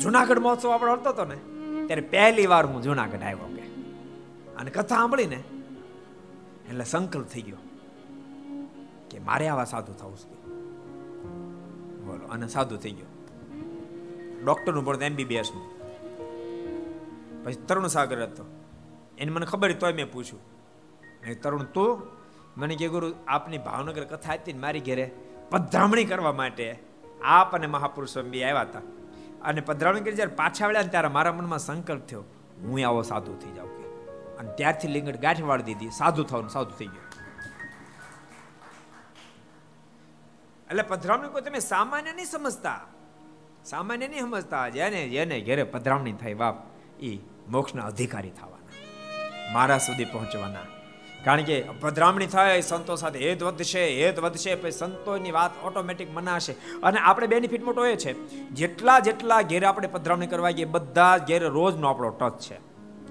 [0.02, 1.38] જુનાગઢ મહોત્સવ આપણો હતો તો ને,
[1.86, 3.54] ત્યારે પહેલી વાર હું જુનાગઢ આવ્યો.
[4.58, 5.36] અને કથા સાંભળીને
[6.68, 7.56] એટલે સંકલ્પ થઈ ગયો
[9.10, 10.34] કે મારે આવા સાધુ થવું છે.
[12.04, 13.06] બોલો, અને સાધુ થઈ ગયો.
[14.44, 15.78] ડૉક્ટરનું પણ એમબીબીએસનું
[17.44, 18.44] પછી તરુણ સાગર હતો.
[19.18, 20.40] એને મને ખબર તોય મેં પૂછ્યું.
[21.26, 22.02] એ તરુણ, તું?
[22.56, 25.10] મને કે, ગુરુ, આપની ભાવનગર કથા હતી ને મારી ઘેરે
[25.50, 26.78] પધરામણી કરવા માટે
[27.24, 28.78] આપ અને મહાપુરુષો બી આવ્યા હતા.
[29.42, 32.24] અને પધરામણી કરી જ્યારે પાછા વળ્યા ત્યારે મારા મનમાં સંકલ્પ થયો,
[32.62, 33.77] હું આવો સાધુ થઈ જાઉં.
[34.38, 35.90] અને ત્યારથી લિંગડ ગાંઠ વાળી દીધી.
[35.90, 37.08] સાધુ થવાનું, સાધુ થઈ ગયું.
[40.70, 42.80] એટલે પધરામણી કોઈ તમે સામાન્ય નહીં સમજતા.
[43.64, 44.68] સામાન્ય નહીં સમજતા.
[44.68, 46.56] જેને જેને ઘેરે પધરામણી થાય બાપ
[47.00, 47.18] એ
[47.48, 49.52] મોક્ષના અધિકારી થવાના.
[49.52, 50.58] મારા સુધી પહોંચવાના.
[51.24, 56.52] કારણ કે પધરામણી થાય સંતો સાથે હેત વધશે હેત વધશે, પછી સંતોની વાત ઓટોમેટિક મનાશે.
[56.82, 58.12] અને આપણે બેનિફિટ મોટો એ છે,
[58.50, 62.56] જેટલા જેટલા ઘેરે આપણે પધરામણી કરવા ગઈએ બધા ઘેરે રોજનો આપણો ટચ છે.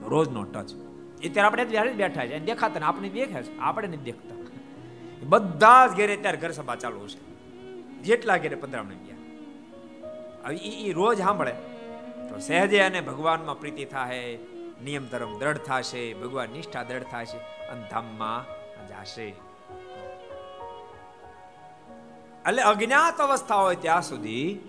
[0.02, 0.87] રોજનો ટચ.
[1.22, 2.40] એ ત્યારે આપણે બેઠા છે.
[2.40, 3.60] દેખાતા ને આપણે દેખે છે.
[3.60, 4.36] આપણે નથી દેખતા.
[5.24, 7.28] બધા જ ઘેરે ત્યારે ઘર સભા ચાલુ છે.
[8.02, 9.16] જેટલા ઘેરે પંદરામણે ગયા.
[10.46, 11.52] હવે એ રોજ સાંભળે.
[12.30, 14.38] તો સહેજે અને ભગવાનમાં પ્રીતિ થાય
[14.84, 16.14] નિયમ ધર્મ દ્રઢ થશે.
[16.14, 17.68] ભગવાન નિષ્ઠા દ્રઢ થશે.
[17.68, 18.46] અને ધામમાં
[18.88, 19.36] જશે.
[22.48, 24.60] એટલે અજ્ઞાત અવસ્થા હોય ત્યાં સુધી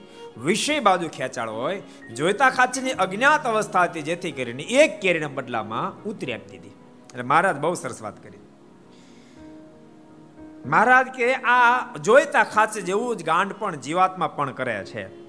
[0.45, 1.83] વિષય બાજુ ખેંચાળ હોય,
[2.17, 6.69] જોઈતા ખાચીની અજ્ઞાત અવસ્થા હતી, જેથી કરીને એક કેરીના બદલામાં ઉતરી આપી દીધી.
[6.69, 8.39] એટલે મહારાજ બહુ સરસ વાત કરી.
[10.67, 15.29] મહારાજ કે આ જોઈતા ખાચે જેવું જ ગાંડ પણ જીવાતમાં પણ કરે છે.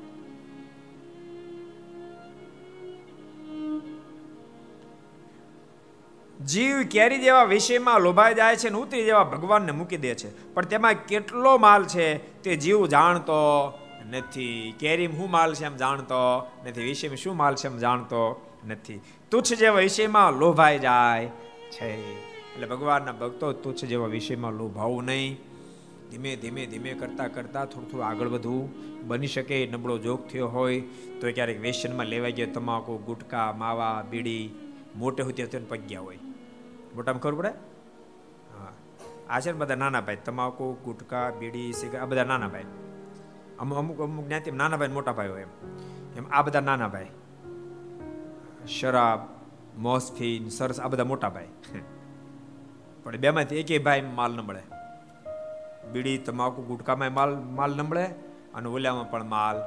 [6.39, 10.53] જીવ કેરી જેવા વિષયમાં લોભાઈ જાય છે ને ઉતરી જેવા ભગવાનને મૂકી દે છે.
[10.53, 13.33] પણ તેમાં કેટલો માલ છે તે જીવ જાણતો
[14.09, 14.75] નથી.
[14.79, 16.83] કેરીમ હું માલ છે એમ જાણતો નથી.
[16.83, 19.01] વિષયમાં શું માલ છે એમ જાણતો નથી.
[19.31, 21.25] તુચ્છ જેવા વિષયમાં લોભાઈ જાય
[21.71, 22.19] છે.
[22.53, 25.37] એટલે ભગવાનના ભક્તો તુચ્છ જેવા વિષયમાં લોભાવું નહીં.
[26.11, 28.89] ધીમે ધીમે ધીમે કરતા કરતા થોડું થોડું આગળ વધવું.
[29.07, 30.81] બની શકે નબળો જોગ થયો હોય
[31.21, 34.49] તો ક્યારેક વેસનમાં લેવાઈ ગયો તમાકુ, ગુટકા, માવા, બીડી,
[34.95, 36.19] મોટે હોય ત્યાં પગ્યા હોય.
[36.95, 37.51] મોટામાં ખબર પડે?
[39.29, 40.17] આ છે ને બધા નાના ભાઈ.
[40.25, 42.63] તમાકુ, ગુટકા, બીડી સિગરેટ આ બધા નાના ભાઈ.
[43.59, 45.49] અમુક અમુક અમુક જ્ઞાતિ નાના ભાઈ મોટા ભાઈ હોય એમ.
[46.17, 47.07] એમ આ બધા નાના ભાઈ
[48.67, 49.19] શરાબ,
[49.81, 51.47] મોસફીન, સરસ, આ બધા મોટા ભાઈ
[53.03, 54.63] પણ બેમાંથી એકેય ભાઈ માલ ન મળે.
[55.91, 58.05] બીડી, તમાકુ ગુટકામાં માલ માલ ન મળે
[58.53, 59.57] અને ઓલામાં પણ માલ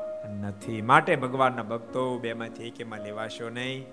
[0.41, 0.83] નથી.
[0.83, 3.87] માટે ભગવાનના ભક્તો બેમાંથી એકેમાં લેવાશો નહીં.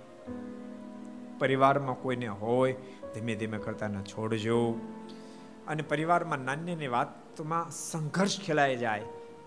[1.39, 2.75] પરિવારમાં કોઈને હોય,
[3.13, 4.73] ધીમે ધીમે કરતા છોડજો.
[5.67, 9.03] અને પરિવારમાં નાન્યની વાતમાં સંઘર્ષ ખેલાઈ જાય.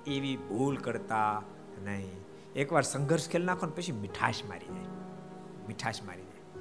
[0.06, 1.42] એવી ભૂલ કરતા
[1.84, 2.10] નહીં.
[2.56, 4.84] એકવાર સંઘર્ષ ખેલ નાખો ને પછી મીઠાશ મારી જાય.
[5.68, 6.60] મીઠાશ મારી જાય.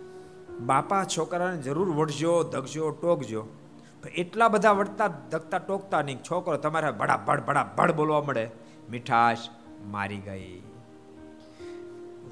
[0.59, 3.47] બાપા છોકરાને જરૂર વળજો ધગજો ટોકજો.
[4.15, 8.49] એટલા બધા વળતા ધકતા, ટોકતા નહીં છોકરો તમારે ભડા, ભડ ભડા, ભડ બોલવા મળે.
[8.89, 9.37] મીઠાશ
[9.85, 10.61] મારી ગઈ.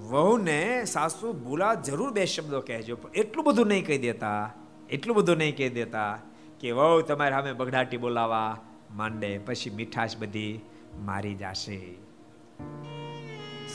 [0.09, 4.51] વહુને સાસુ ભૂલા જરૂર બે શબ્દો કહેજો, પણ એટલું બધું નહીં કહી દેતા,
[4.89, 6.19] એટલું બધું નહીં કહી દેતા
[6.59, 8.57] કે વહુ તમારે સામે બગડાટી બોલાવા
[8.95, 9.37] માંડે.
[9.37, 10.61] પછી મીઠાશ બધી
[11.05, 11.79] મારી જશે.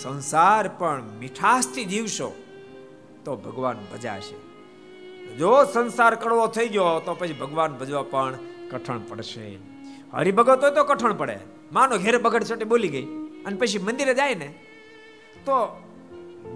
[0.02, 2.28] સંસાર પણ મીઠાશથી જીવશો
[3.24, 4.38] તો ભગવાન ભજાશે.
[5.36, 8.38] જો સંસાર કડવો થઈ ગયો તો પછી ભગવાન ભજવા પણ
[8.70, 9.46] કઠણ પડશે.
[10.12, 11.38] હરિભગત હોય તો કઠણ પડે.
[11.72, 13.06] માનો ઘેર બગડ છોટે બોલી ગઈ
[13.44, 14.48] અને પછી મંદિરે જાય ને,
[15.46, 15.56] તો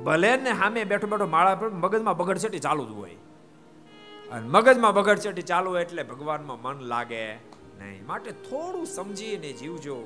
[0.05, 3.17] ભલે ને સામે બેઠો બેઠો માળા પર મગજમાં બગડ છટી ચાલુ જ હોય.
[4.33, 7.27] અને મગજમાં બગડ છટી ચાલુ હોય એટલે ભગવાનમાં મન લાગે
[7.79, 8.07] નહીં.
[8.07, 9.99] માટે થોડું સમજીને જીવજો.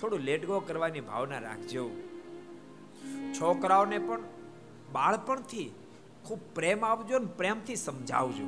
[0.00, 1.90] થોડું લેટગો કરવાની ભાવના રાખજો.
[3.40, 4.20] છોકરાઓને પણ,
[4.92, 5.74] બાળપણથી
[6.24, 8.46] ખૂબ પ્રેમ આપજો ને પ્રેમથી સમજાવજો.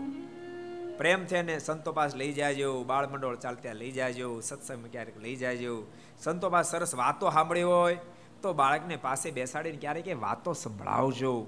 [0.98, 5.86] પ્રેમથી એને સંતો પાસે લઈ જાજો બાળ મંડળ ચાલતા લઈ જાજો, સત્સંગ ક્યારેક લઈ જાજો.
[6.18, 7.98] સંતો પાસે સરસ વાતો સાંભળી હોય,
[8.42, 11.46] તો બાળકને પાસે બેસાડીને ક્યારેક વાતો સંભળાવજો.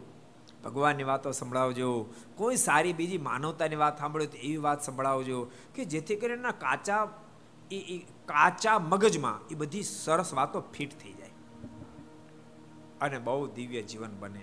[0.64, 2.06] ભગવાનની વાતો સંભળાવજો.
[2.36, 7.08] કોઈ સારી બીજી માનવતાની વાત સાંભળો તો એવી વાત સંભળાવજો કે જેથી કરીને કાચા
[7.70, 11.30] એ કાચા મગજમાં એ બધી સરસ વાતો ફિટ થઈ જાય.
[13.00, 14.40] અને બહુ દિવ્ય જીવન બને.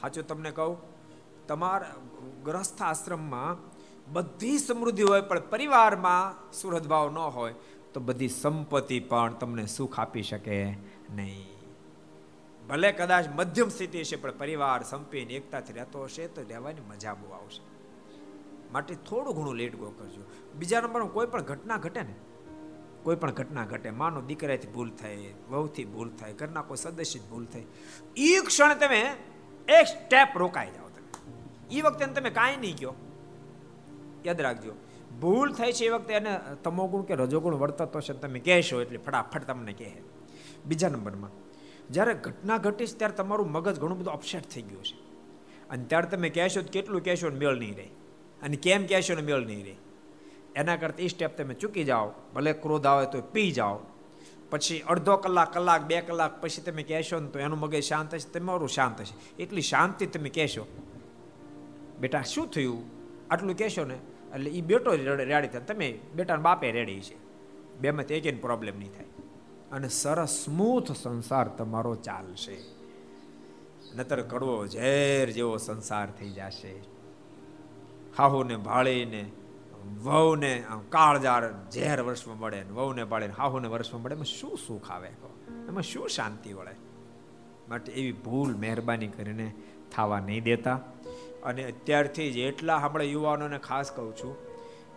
[0.00, 0.76] સાચું તમને કહું,
[1.46, 1.94] તમારા
[2.44, 3.56] ગ્રસ્થ આશ્રમમાં
[4.12, 7.54] બધી સમૃદ્ધિ હોય, પણ પરિવારમાં સુરતભાવ ન હોય,
[7.94, 10.70] તો બધી સંપત્તિ પણ તમને સુખ આપી શકે
[11.10, 11.54] નહીં.
[12.68, 17.32] ભલે કદાચ મધ્યમ સ્થિતિ હશે પણ પરિવાર સંપીને એકતાથી રહેતો હશે, તો રહેવાની મજા બહુ
[17.32, 17.62] આવશે.
[18.72, 20.22] માટે થોડું ઘણું લેટ ગો કરજો.
[20.54, 22.14] બીજા નંબરમાં કોઈ પણ ઘટના ઘટે ને
[23.04, 27.44] કોઈ પણ ઘટના ઘટે, માનો દીકરાથી ભૂલ થાય, વહુથી ભૂલ થાય, ઘરના કોઈ સદસ્ય ભૂલ
[27.52, 27.66] થાય
[28.28, 29.00] એ ક્ષણ તમે
[29.68, 31.08] એક સ્ટેપ રોકાઈ જાઓ તમે.
[31.70, 32.92] એ વખતે તમે કાંઈ નહીં કહો.
[34.26, 34.74] યાદ રાખજો,
[35.22, 36.32] ભૂલ થાય છે એ વખતે એને
[36.64, 39.90] તમોગુણ કે રજોગુણ વર્તતો છે તમે કહેશો એટલે ફટાફટ તમને કહે.
[40.66, 41.32] બીજા નંબરમાં,
[41.90, 44.96] જ્યારે ઘટના ઘટીશ ત્યારે તમારું મગજ ઘણું બધું અપસેટ થઈ ગયું છે
[45.70, 47.88] અને ત્યારે તમે કહેશો તો કેટલું કહેશો ને મેળ નહીં રહે.
[48.42, 49.74] અને કેમ કહેશો ને મેળ નહીં રહે.
[50.56, 52.12] એના કરતાં એ સ્ટેપ તમે ચૂકી જાઓ.
[52.34, 53.78] ભલે ક્રોધ આવે તો પી જાઓ.
[54.50, 58.40] પછી અડધો કલાક કલાક, બે કલાક પછી તમે કહેશો ને તો એનું મગજ શાંત હશે
[58.40, 60.66] તમારું શાંત હશે એટલી શાંતિ તમે કહેશો.
[62.00, 62.84] બેટા, શું થયું?
[63.30, 63.94] આટલું કહેશો ને,
[64.34, 65.60] એટલે એ બેટો રેડી થાય.
[65.60, 67.16] તમે બેટાના બાપે રેડી છે.
[67.78, 69.06] બેમાંથી એક પ્રોબ્લેમ નહીં થાય.
[69.72, 72.56] અને સરસ સ્મૂથ સંસાર તમારો ચાલશે.
[73.96, 76.74] નતર કડવો ઝેર જેવો સંસાર થઈ જશે.
[78.18, 79.30] હાહુને ભાળીને
[80.02, 85.08] વહુને કાળજાર ઝેર વર્ષમાં મળે ને વહુને પાડે હાહુને વર્ષમાં મળે, એમાં શું સુખ આવે
[85.68, 86.74] એમાં શું શાંતિ વળે?
[87.68, 89.52] માટે એવી ભૂલ મહેરબાની કરીને
[89.92, 90.80] થવા નહીં દેતા.
[91.42, 94.34] અને અત્યારથી જ એટલા આપણે યુવાનોને ખાસ કહું છું,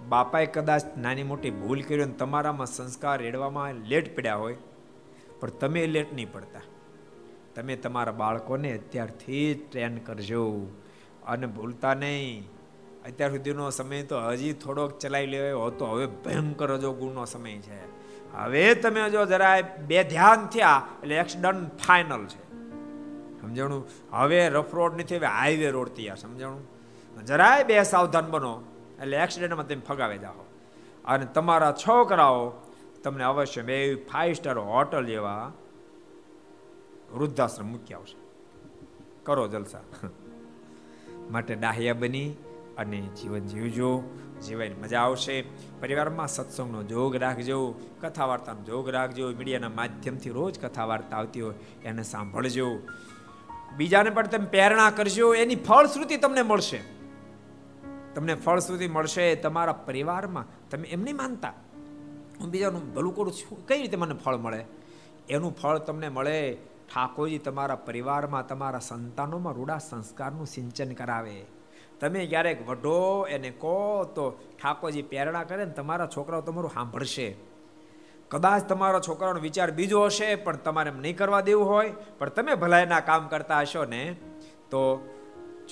[0.09, 4.57] બાપાએ કદાચ નાની મોટી ભૂલ કરી અને તમારામાં સંસ્કાર રેડવામાં લેટ પડ્યા હોય,
[5.39, 6.61] પણ તમે લેટ નહીં પડતા.
[7.55, 10.43] તમે તમારા બાળકોને અત્યારથી જ ટ્રેન કરજો.
[11.25, 12.56] અને ભૂલતા નહીં.
[13.07, 15.85] અત્યાર સુધીનો સમય તો હજી થોડોક ચલાવી લેવાયો હતો.
[15.85, 17.97] હવે ભયંકર જો ગુણનો સમય છે.
[18.33, 22.47] હવે તમે જો જરા બે ધ્યાન થયા એટલે એક્સિડન્ટ ફાઇનલ છે.
[23.41, 23.87] સમજાણું?
[24.11, 26.67] હવે રફ રોડ નથી, હવે હાઈવે રોડ તૈયાર, સમજાણું?
[27.25, 28.61] જરાય બે સાવધાન બનો
[29.01, 30.45] એટલે એક્સિડન્ટમાં તમે ફગાવી જાઓ.
[31.05, 32.51] અને તમારા છોકરાઓ
[33.03, 35.53] તમને અવશ્ય બે ફાઈવ સ્ટાર હોટલ જેવા
[37.13, 38.17] વૃદ્ધાશ્રમ મૂકી આવશે.
[39.23, 39.79] કરો જલસા.
[41.31, 42.33] માટે ડાહ્યા બની
[42.77, 44.03] અને જીવન જીવજો
[44.45, 45.41] જીવાય મજા આવશે.
[45.81, 51.55] પરિવારમાં સત્સંગનો જોગ રાખજો કથા વાર્તાનો જોગ રાખજો, મીડિયાના માધ્યમથી રોજ કથા વાર્તા આવતી હોય
[51.83, 52.79] એને સાંભળજો.
[53.77, 56.81] બીજાને પણ તમે પ્રેરણા કરજો, એની ફળશ્રુતિ તમને મળશે.
[58.15, 61.53] તમને ફળશ્રુતિ મળશે, તમારા પરિવારમાં તમે એમ નહીં માનતા,
[62.39, 64.65] હું બીજાનું ભલું કરું છું, કઈ રીતે મને ફળ મળે?
[65.29, 66.57] એનું ફળ તમને મળે,
[66.93, 71.56] ઠાકોરજી તમારા પરિવારમાં, તમારા સંતાનોમાં રૂડા સંસ્કારનું સિંચન કરાવે.
[71.99, 77.35] તમે ક્યારેક વઢો, એને કહો, તો ઠાકોરજી પ્રેરણા કરે ને તમારા છોકરાઓ તમારું સાંભળશે.
[78.31, 82.55] કદાચ તમારા છોકરાનો વિચાર બીજો હશે, પણ તમારે એમ નહીં કરવા દેવું હોય, પણ તમે
[82.55, 84.15] ભલાઈના કામ કરતા હશો ને,
[84.69, 85.09] તો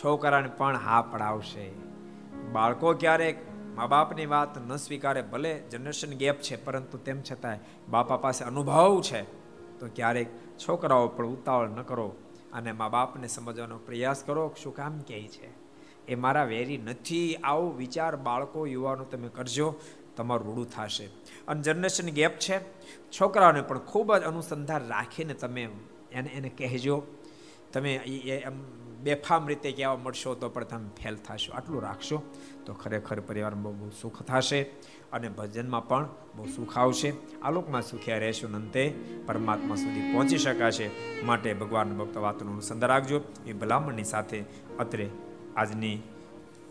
[0.03, 1.69] છોકરાને પણ હા પડાવશે.
[2.51, 3.35] બાળકો ક્યારેક
[3.75, 7.59] મા બાપની વાત ન સ્વીકારે, ભલે જનરેશન ગેપ છે, પરંતુ તેમ છતાંય
[7.89, 9.21] બાપા પાસે અનુભવ છે,
[9.79, 12.15] તો ક્યારેક છોકરાઓ પણ ઉતાવળ ન કરો
[12.53, 14.55] અને મા બાપને સમજવાનો પ્રયાસ કરો.
[14.63, 15.64] શું કામ કહે છે?
[16.07, 17.35] એ મારા વેરી નથી.
[17.35, 19.75] આવો વિચાર બાળકો, યુવાનો, તમે કરજો.
[20.15, 21.05] તમારું રૂડું થશે.
[21.47, 22.59] અને જનરેશન ગેપ છે.
[23.11, 25.69] છોકરાઓને પણ ખૂબ જ અનુસંધાન રાખીને તમે
[26.11, 27.03] એને એને કહેજો.
[27.73, 31.53] તમે એમ બેફામ રીતે કહેવા મળશો તો પણ તમે ફેલ થશો.
[31.53, 32.23] આટલું રાખશો
[32.65, 34.61] તો ખરેખર પરિવારમાં બહુ સુખ થશે
[35.13, 37.13] અને ભજનમાં પણ બહુ સુખ આવશે.
[37.43, 38.95] આલોકમાં સુખ્યા રહેશો અંતે
[39.25, 40.89] પરમાત્મા સુધી પહોંચી શકાશે.
[41.23, 43.21] માટે ભગવાન ભક્ત વાતનું અનુસંધાન રાખજો.
[43.45, 44.43] એ ભલામણની સાથે
[44.79, 45.09] અત્રે
[45.57, 46.03] આજની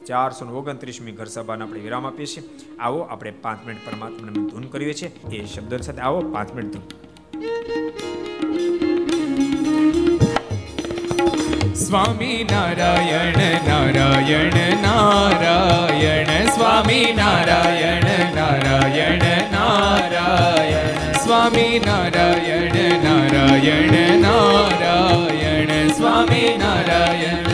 [0.06, 2.48] ચારસો ઓગણત્રીસમી ઘર સભાને આપણે વિરામ આપીએ છીએ.
[2.80, 5.36] આવો, આપણે પાંચ મિનિટ પરમાત્માને ધૂન કરીએ છીએ.
[5.36, 6.82] એ શબ્દ સાથે આવો, પાંચ મિનિટ ધૂન.
[11.74, 13.36] Swami Narayan
[13.68, 16.46] Narayan Narayan.
[16.46, 21.12] Swami Narayan Narayan Narayan.
[21.12, 22.74] Swami Narayan
[23.04, 25.88] Narayan Narayan.
[25.88, 27.53] Swami Narayan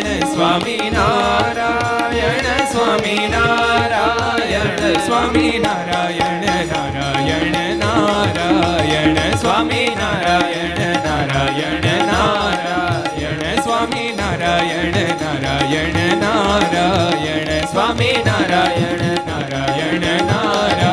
[0.51, 16.05] Swami Narayana Swami Narayana Swami Narayana Narayana Narayana Swami Narayana Narayana Narayana Swami Narayana Narayana
[16.19, 20.91] Narayana Swami Narayana Narayana Narayana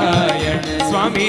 [0.88, 1.28] Swami